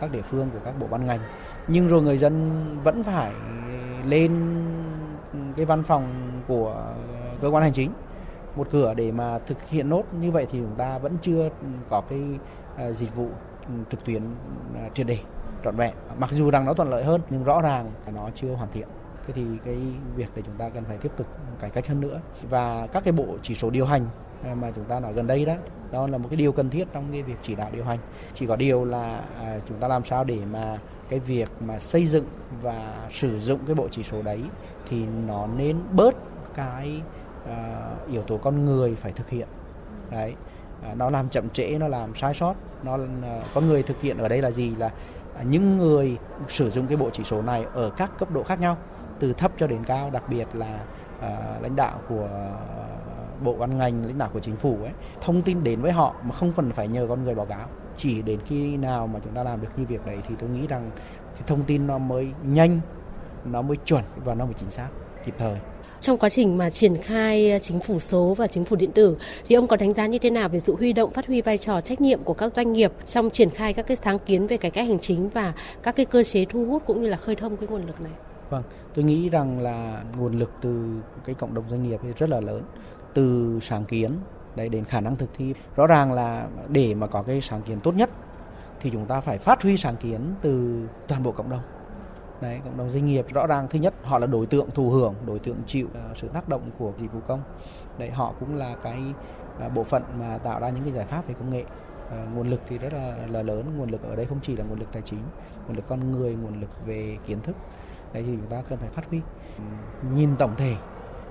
các 0.00 0.10
địa 0.10 0.22
phương, 0.22 0.50
của 0.52 0.58
các 0.64 0.78
bộ 0.78 0.86
ban 0.90 1.06
ngành 1.06 1.20
nhưng 1.68 1.88
rồi 1.88 2.02
người 2.02 2.18
dân 2.18 2.60
vẫn 2.84 3.02
phải 3.02 3.32
lên 4.04 4.62
cái 5.56 5.66
văn 5.66 5.82
phòng 5.82 6.32
của 6.48 6.94
cơ 7.40 7.48
quan 7.48 7.62
hành 7.62 7.72
chính 7.72 7.90
một 8.56 8.68
cửa 8.70 8.94
để 8.94 9.12
mà 9.12 9.38
thực 9.38 9.68
hiện 9.68 9.88
nốt. 9.88 10.02
Như 10.20 10.30
vậy 10.30 10.46
thì 10.50 10.58
chúng 10.58 10.74
ta 10.76 10.98
vẫn 10.98 11.16
chưa 11.22 11.48
có 11.90 12.00
cái 12.00 12.20
à, 12.76 12.92
dịch 12.92 13.16
vụ 13.16 13.28
ừ, 13.66 13.74
trực 13.90 14.04
tuyến 14.04 14.22
à, 14.74 14.88
triệt 14.94 15.06
đề 15.06 15.18
trọn 15.64 15.76
vẹn. 15.76 15.94
Mặc 16.18 16.30
dù 16.32 16.50
rằng 16.50 16.64
nó 16.64 16.74
thuận 16.74 16.88
lợi 16.88 17.04
hơn, 17.04 17.20
nhưng 17.30 17.44
rõ 17.44 17.60
ràng 17.60 17.90
nó 18.14 18.30
chưa 18.34 18.54
hoàn 18.54 18.70
thiện. 18.72 18.88
Thế 19.26 19.32
thì 19.32 19.44
cái 19.64 19.76
việc 20.16 20.28
để 20.34 20.42
chúng 20.46 20.54
ta 20.54 20.68
cần 20.68 20.84
phải 20.84 20.98
tiếp 20.98 21.12
tục 21.16 21.26
cải 21.60 21.70
cách 21.70 21.86
hơn 21.86 22.00
nữa. 22.00 22.20
Và 22.50 22.86
các 22.86 23.04
cái 23.04 23.12
bộ 23.12 23.26
chỉ 23.42 23.54
số 23.54 23.70
điều 23.70 23.86
hành 23.86 24.06
à, 24.44 24.54
mà 24.54 24.70
chúng 24.76 24.84
ta 24.84 25.00
nói 25.00 25.12
gần 25.12 25.26
đây 25.26 25.44
đó 25.44 25.54
đó 25.92 26.06
là 26.06 26.18
một 26.18 26.28
cái 26.30 26.36
điều 26.36 26.52
cần 26.52 26.70
thiết 26.70 26.88
trong 26.92 27.04
cái 27.12 27.22
việc 27.22 27.36
chỉ 27.42 27.54
đạo 27.54 27.70
điều 27.72 27.84
hành. 27.84 27.98
Chỉ 28.34 28.46
có 28.46 28.56
điều 28.56 28.84
là 28.84 29.22
chúng 29.68 29.78
ta 29.78 29.88
làm 29.88 30.04
sao 30.04 30.24
để 30.24 30.38
mà 30.52 30.78
cái 31.08 31.18
việc 31.18 31.48
mà 31.60 31.78
xây 31.78 32.06
dựng 32.06 32.24
và 32.62 33.08
sử 33.10 33.38
dụng 33.38 33.60
cái 33.66 33.74
bộ 33.74 33.88
chỉ 33.90 34.02
số 34.02 34.22
đấy 34.22 34.40
thì 34.88 35.06
nó 35.26 35.46
nên 35.56 35.76
bớt 35.92 36.14
cái 36.54 37.02
uh, 37.50 38.10
yếu 38.10 38.22
tố 38.22 38.38
con 38.38 38.64
người 38.64 38.94
phải 38.94 39.12
thực 39.12 39.30
hiện. 39.30 39.48
Đấy. 40.10 40.34
Uh, 40.90 40.96
nó 40.96 41.10
làm 41.10 41.28
chậm 41.28 41.48
trễ 41.50 41.78
nó 41.78 41.88
làm 41.88 42.14
sai 42.14 42.34
sót. 42.34 42.54
Nó 42.82 42.94
uh, 42.94 43.00
con 43.54 43.66
người 43.66 43.82
thực 43.82 44.00
hiện 44.00 44.18
ở 44.18 44.28
đây 44.28 44.42
là 44.42 44.50
gì? 44.50 44.74
Là 44.74 44.86
uh, 45.40 45.46
những 45.46 45.78
người 45.78 46.18
sử 46.48 46.70
dụng 46.70 46.86
cái 46.86 46.96
bộ 46.96 47.10
chỉ 47.10 47.24
số 47.24 47.42
này 47.42 47.66
ở 47.74 47.90
các 47.90 48.10
cấp 48.18 48.30
độ 48.30 48.42
khác 48.42 48.60
nhau 48.60 48.76
từ 49.18 49.32
thấp 49.32 49.52
cho 49.56 49.66
đến 49.66 49.84
cao 49.84 50.10
đặc 50.10 50.28
biệt 50.28 50.48
là 50.52 50.80
uh, 51.18 51.62
lãnh 51.62 51.76
đạo 51.76 52.00
của 52.08 52.28
bộ 53.42 53.54
ban 53.54 53.78
ngành 53.78 54.06
lãnh 54.06 54.18
đạo 54.18 54.30
của 54.32 54.40
chính 54.40 54.56
phủ 54.56 54.78
ấy 54.82 54.92
thông 55.20 55.42
tin 55.42 55.64
đến 55.64 55.80
với 55.80 55.92
họ 55.92 56.14
mà 56.22 56.34
không 56.34 56.52
cần 56.56 56.70
phải 56.70 56.88
nhờ 56.88 57.06
con 57.08 57.24
người 57.24 57.34
báo 57.34 57.46
cáo. 57.46 57.68
Chỉ 57.96 58.22
đến 58.22 58.40
khi 58.46 58.76
nào 58.76 59.06
mà 59.06 59.20
chúng 59.24 59.32
ta 59.32 59.42
làm 59.42 59.60
được 59.60 59.68
như 59.76 59.84
việc 59.84 60.06
đấy 60.06 60.18
thì 60.28 60.34
tôi 60.38 60.50
nghĩ 60.50 60.66
rằng 60.66 60.90
cái 61.34 61.42
thông 61.46 61.64
tin 61.64 61.86
nó 61.86 61.98
mới 61.98 62.32
nhanh 62.42 62.80
nó 63.44 63.62
mới 63.62 63.76
chuẩn 63.76 64.04
và 64.24 64.34
nó 64.34 64.44
mới 64.44 64.54
chính 64.54 64.70
xác 64.70 64.88
kịp 65.24 65.34
thời 65.38 65.60
trong 66.00 66.18
quá 66.18 66.28
trình 66.28 66.58
mà 66.58 66.70
triển 66.70 66.96
khai 67.02 67.50
ờ, 67.50 67.58
chính 67.58 67.80
phủ 67.80 68.00
số 68.00 68.34
và 68.34 68.46
chính 68.46 68.64
phủ 68.64 68.76
điện 68.76 68.92
tử 68.92 69.16
thì 69.48 69.54
ông 69.54 69.66
có 69.66 69.76
đánh 69.76 69.92
giá 69.92 70.06
như 70.06 70.18
thế 70.18 70.30
nào 70.30 70.48
về 70.48 70.60
sự 70.60 70.76
huy 70.76 70.92
động 70.92 71.12
phát 71.12 71.26
huy 71.26 71.40
vai 71.40 71.58
trò 71.58 71.80
trách 71.80 72.00
nhiệm 72.00 72.22
của 72.22 72.34
các 72.34 72.52
doanh 72.56 72.72
nghiệp 72.72 72.92
trong 73.06 73.30
triển 73.30 73.50
khai 73.50 73.72
các 73.72 73.86
cái 73.86 73.96
sáng 73.96 74.18
kiến 74.18 74.46
về 74.46 74.56
cải 74.56 74.70
cách 74.70 74.88
hành 74.88 74.98
chính 74.98 75.28
và 75.28 75.52
các 75.82 75.96
cái 75.96 76.06
cơ 76.06 76.22
chế 76.22 76.44
thu 76.44 76.64
hút 76.64 76.82
cũng 76.86 77.02
như 77.02 77.08
là 77.08 77.16
khơi 77.16 77.34
thông 77.34 77.56
cái 77.56 77.68
nguồn 77.68 77.86
lực 77.86 78.00
này? 78.00 78.12
Vâng, 78.50 78.62
tôi 78.94 79.04
nghĩ 79.04 79.28
rằng 79.28 79.60
là 79.60 80.02
nguồn 80.18 80.38
lực 80.38 80.50
từ 80.60 81.00
cái 81.24 81.34
cộng 81.34 81.54
đồng 81.54 81.64
doanh 81.68 81.82
nghiệp 81.82 82.00
rất 82.18 82.28
là 82.28 82.40
lớn 82.40 82.62
từ 83.14 83.58
sáng 83.62 83.84
kiến 83.84 84.10
đấy 84.56 84.68
đến 84.68 84.84
khả 84.84 85.00
năng 85.00 85.16
thực 85.16 85.30
thi 85.34 85.54
rõ 85.76 85.86
ràng 85.86 86.12
là 86.12 86.48
để 86.68 86.94
mà 86.94 87.06
có 87.06 87.22
cái 87.22 87.40
sáng 87.40 87.62
kiến 87.62 87.80
tốt 87.80 87.94
nhất 87.94 88.10
thì 88.80 88.90
chúng 88.90 89.06
ta 89.06 89.20
phải 89.20 89.38
phát 89.38 89.62
huy 89.62 89.76
sáng 89.76 89.96
kiến 89.96 90.20
từ 90.42 90.80
toàn 91.08 91.22
bộ 91.22 91.32
cộng 91.32 91.50
đồng 91.50 91.60
đấy 92.40 92.60
cộng 92.64 92.76
đồng 92.76 92.90
doanh 92.90 93.06
nghiệp 93.06 93.26
rõ 93.34 93.46
ràng 93.46 93.68
thứ 93.70 93.78
nhất 93.78 93.94
họ 94.02 94.18
là 94.18 94.26
đối 94.26 94.46
tượng 94.46 94.70
thụ 94.70 94.90
hưởng 94.90 95.14
đối 95.26 95.38
tượng 95.38 95.56
chịu 95.66 95.86
uh, 95.86 96.16
sự 96.16 96.28
tác 96.28 96.48
động 96.48 96.70
của 96.78 96.92
dịch 96.98 97.12
vụ 97.12 97.20
công. 97.26 97.42
Đấy 97.98 98.10
họ 98.10 98.32
cũng 98.40 98.54
là 98.54 98.76
cái 98.82 99.02
uh, 99.66 99.72
bộ 99.72 99.84
phận 99.84 100.02
mà 100.18 100.38
tạo 100.38 100.60
ra 100.60 100.68
những 100.68 100.84
cái 100.84 100.92
giải 100.92 101.06
pháp 101.06 101.28
về 101.28 101.34
công 101.38 101.50
nghệ. 101.50 101.64
Uh, 102.06 102.34
nguồn 102.34 102.50
lực 102.50 102.60
thì 102.66 102.78
rất 102.78 102.92
là, 102.92 103.16
là 103.30 103.42
lớn 103.42 103.78
nguồn 103.78 103.90
lực 103.90 104.02
ở 104.02 104.16
đây 104.16 104.26
không 104.26 104.38
chỉ 104.42 104.56
là 104.56 104.64
nguồn 104.64 104.78
lực 104.78 104.92
tài 104.92 105.02
chính 105.02 105.20
nguồn 105.66 105.76
lực 105.76 105.84
con 105.88 106.12
người 106.12 106.34
nguồn 106.34 106.60
lực 106.60 106.86
về 106.86 107.18
kiến 107.26 107.40
thức. 107.40 107.56
Đấy 108.12 108.22
thì 108.26 108.36
chúng 108.36 108.50
ta 108.50 108.62
cần 108.68 108.78
phải 108.78 108.90
phát 108.90 109.10
huy. 109.10 109.20
Nhìn 110.14 110.36
tổng 110.36 110.54
thể 110.56 110.76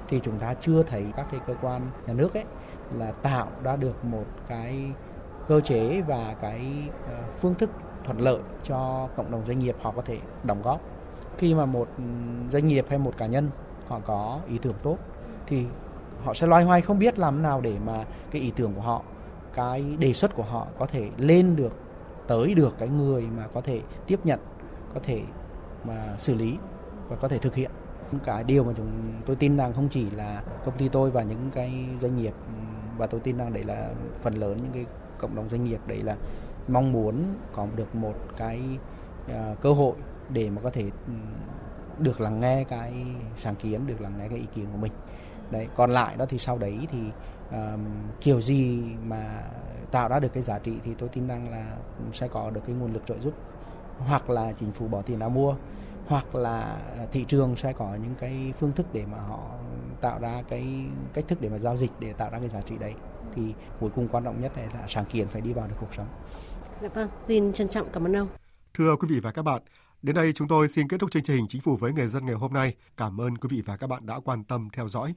thì 0.08 0.20
chúng 0.24 0.40
ta 0.40 0.54
chưa 0.54 0.84
thấy 0.84 1.06
các 1.16 1.28
cái 1.32 1.40
cơ 1.48 1.56
quan 1.62 1.82
nhà 2.08 2.14
nước 2.14 2.34
ấy 2.34 2.44
là 2.94 3.12
tạo 3.12 3.48
ra 3.64 3.76
được 3.76 4.06
một 4.06 4.26
cái 4.48 4.92
cơ 5.48 5.60
chế 5.60 6.02
và 6.02 6.36
cái 6.42 6.90
ờ, 7.08 7.24
phương 7.38 7.56
thức 7.56 7.70
thuận 8.04 8.18
lợi 8.20 8.40
cho 8.64 9.08
cộng 9.16 9.32
đồng 9.32 9.46
doanh 9.46 9.60
nghiệp 9.60 9.76
họ 9.82 9.92
có 9.92 10.02
thể 10.02 10.20
đóng 10.44 10.62
góp 10.62 10.82
khi 11.38 11.54
mà 11.54 11.66
một 11.66 11.88
doanh 12.52 12.68
nghiệp 12.68 12.86
hay 12.90 13.00
một 13.00 13.14
cá 13.18 13.26
nhân 13.26 13.50
họ 13.88 14.00
có 14.06 14.40
ý 14.48 14.58
tưởng 14.58 14.76
tốt 14.84 14.98
thì 15.48 15.66
họ 16.24 16.34
sẽ 16.34 16.48
loay 16.48 16.64
hoay 16.64 16.82
không 16.82 17.00
biết 17.00 17.20
làm 17.20 17.42
nào 17.42 17.62
để 17.62 17.78
mà 17.86 18.06
cái 18.32 18.42
ý 18.42 18.52
tưởng 18.56 18.74
của 18.74 18.82
họ 18.82 19.02
cái 19.54 19.84
đề 20.00 20.14
xuất 20.14 20.36
của 20.36 20.44
họ 20.44 20.68
có 20.80 20.86
thể 20.86 21.10
lên 21.18 21.56
được 21.56 21.74
tới 22.28 22.54
được 22.54 22.76
cái 22.78 22.90
người 22.90 23.28
mà 23.38 23.48
có 23.54 23.62
thể 23.62 23.82
tiếp 24.08 24.20
nhận 24.24 24.40
có 24.94 25.00
thể 25.04 25.22
mà 25.84 26.16
xử 26.18 26.36
lý 26.36 26.58
và 27.10 27.16
có 27.16 27.28
thể 27.28 27.38
thực 27.38 27.56
hiện. 27.56 27.72
Cái 28.24 28.44
điều 28.44 28.64
mà 28.64 28.74
chúng 28.78 28.88
tôi 29.26 29.36
tin 29.36 29.58
rằng 29.58 29.74
không 29.74 29.88
chỉ 29.90 30.10
là 30.10 30.44
công 30.66 30.78
ty 30.78 30.90
tôi 30.90 31.10
và 31.10 31.24
những 31.24 31.50
cái 31.52 31.86
doanh 32.02 32.18
nghiệp 32.18 32.34
và 32.98 33.08
tôi 33.08 33.20
tin 33.20 33.38
rằng 33.38 33.54
đấy 33.54 33.64
là 33.64 33.90
phần 34.22 34.36
lớn 34.36 34.58
những 34.62 34.72
cái 34.74 34.86
cộng 35.18 35.36
đồng 35.36 35.50
doanh 35.50 35.64
nghiệp 35.64 35.80
đấy 35.88 36.04
là 36.04 36.16
mong 36.68 36.92
muốn 36.92 37.16
có 37.56 37.68
được 37.76 37.96
một 37.96 38.14
cái 38.38 38.62
uh, 39.26 39.62
cơ 39.62 39.74
hội 39.74 39.94
để 40.30 40.50
mà 40.50 40.62
có 40.62 40.70
thể 40.70 40.92
được 42.00 42.22
lắng 42.22 42.40
nghe 42.40 42.64
cái 42.64 42.94
sáng 43.38 43.56
kiến 43.56 43.88
được 43.88 44.02
lắng 44.02 44.14
nghe 44.18 44.28
cái 44.28 44.38
ý 44.38 44.46
kiến 44.56 44.66
của 44.72 44.78
mình 44.78 44.92
đấy 45.52 45.68
còn 45.76 45.92
lại 45.92 46.16
đó 46.18 46.26
thì 46.26 46.38
sau 46.38 46.58
đấy 46.58 46.88
thì 46.92 47.00
um, 47.52 47.86
kiểu 48.22 48.42
gì 48.42 48.82
mà 49.06 49.44
tạo 49.92 50.10
ra 50.10 50.20
được 50.20 50.34
cái 50.34 50.44
giá 50.44 50.60
trị 50.60 50.74
thì 50.84 50.92
tôi 50.98 51.10
tin 51.10 51.28
rằng 51.28 51.50
là 51.52 51.78
sẽ 52.14 52.28
có 52.28 52.50
được 52.50 52.62
cái 52.66 52.76
nguồn 52.76 52.94
lực 52.94 53.06
trợ 53.06 53.20
giúp 53.20 53.34
hoặc 53.98 54.30
là 54.30 54.54
chính 54.54 54.72
phủ 54.72 54.88
bỏ 54.88 55.02
tiền 55.02 55.20
ra 55.20 55.28
mua 55.28 55.56
hoặc 56.08 56.36
là 56.36 56.60
à, 56.98 57.06
thị 57.12 57.26
trường 57.28 57.56
sẽ 57.56 57.74
có 57.74 57.96
những 58.04 58.16
cái 58.20 58.54
phương 58.60 58.72
thức 58.72 58.86
để 58.94 59.06
mà 59.06 59.18
họ 59.18 59.40
tạo 60.02 60.20
ra 60.20 60.44
cái 60.50 60.66
cách 61.14 61.26
thức 61.28 61.42
để 61.42 61.50
mà 61.50 61.58
giao 61.58 61.78
dịch 61.78 61.92
để 62.00 62.14
tạo 62.14 62.30
ra 62.30 62.40
cái 62.40 62.50
giá 62.50 62.62
trị 62.62 62.78
đấy 62.78 62.94
thì 63.36 63.54
cuối 63.80 63.90
cùng 63.96 64.08
quan 64.08 64.24
trọng 64.24 64.42
nhất 64.42 64.52
là 64.58 64.88
sáng 64.88 65.06
kiến 65.06 65.28
phải 65.28 65.42
đi 65.42 65.54
vào 65.54 65.68
được 65.68 65.76
cuộc 65.80 65.94
sống. 65.94 66.08
Dạ 66.82 66.90
vâng, 66.90 67.10
xin 67.28 67.54
trân 67.54 67.70
trọng 67.70 67.88
cảm 67.94 68.06
ơn 68.06 68.16
ông. 68.16 68.28
Thưa 68.74 68.96
quý 68.96 69.08
vị 69.12 69.20
và 69.20 69.32
các 69.32 69.42
bạn, 69.42 69.62
đến 70.06 70.16
đây 70.16 70.34
chúng 70.34 70.48
tôi 70.48 70.68
xin 70.68 70.88
kết 70.88 71.00
thúc 71.00 71.12
chương 71.12 71.24
trình 71.24 71.48
Chính 71.48 71.62
phủ 71.62 71.76
với 71.76 71.94
người 71.94 72.08
dân 72.08 72.26
ngày 72.26 72.36
hôm 72.36 72.54
nay. 72.54 72.76
Cảm 72.98 73.22
ơn 73.22 73.38
quý 73.38 73.48
vị 73.52 73.62
và 73.66 73.78
các 73.78 73.88
bạn 73.88 74.06
đã 74.06 74.20
quan 74.20 74.44
tâm 74.44 74.70
theo 74.74 74.88
dõi. 74.88 75.14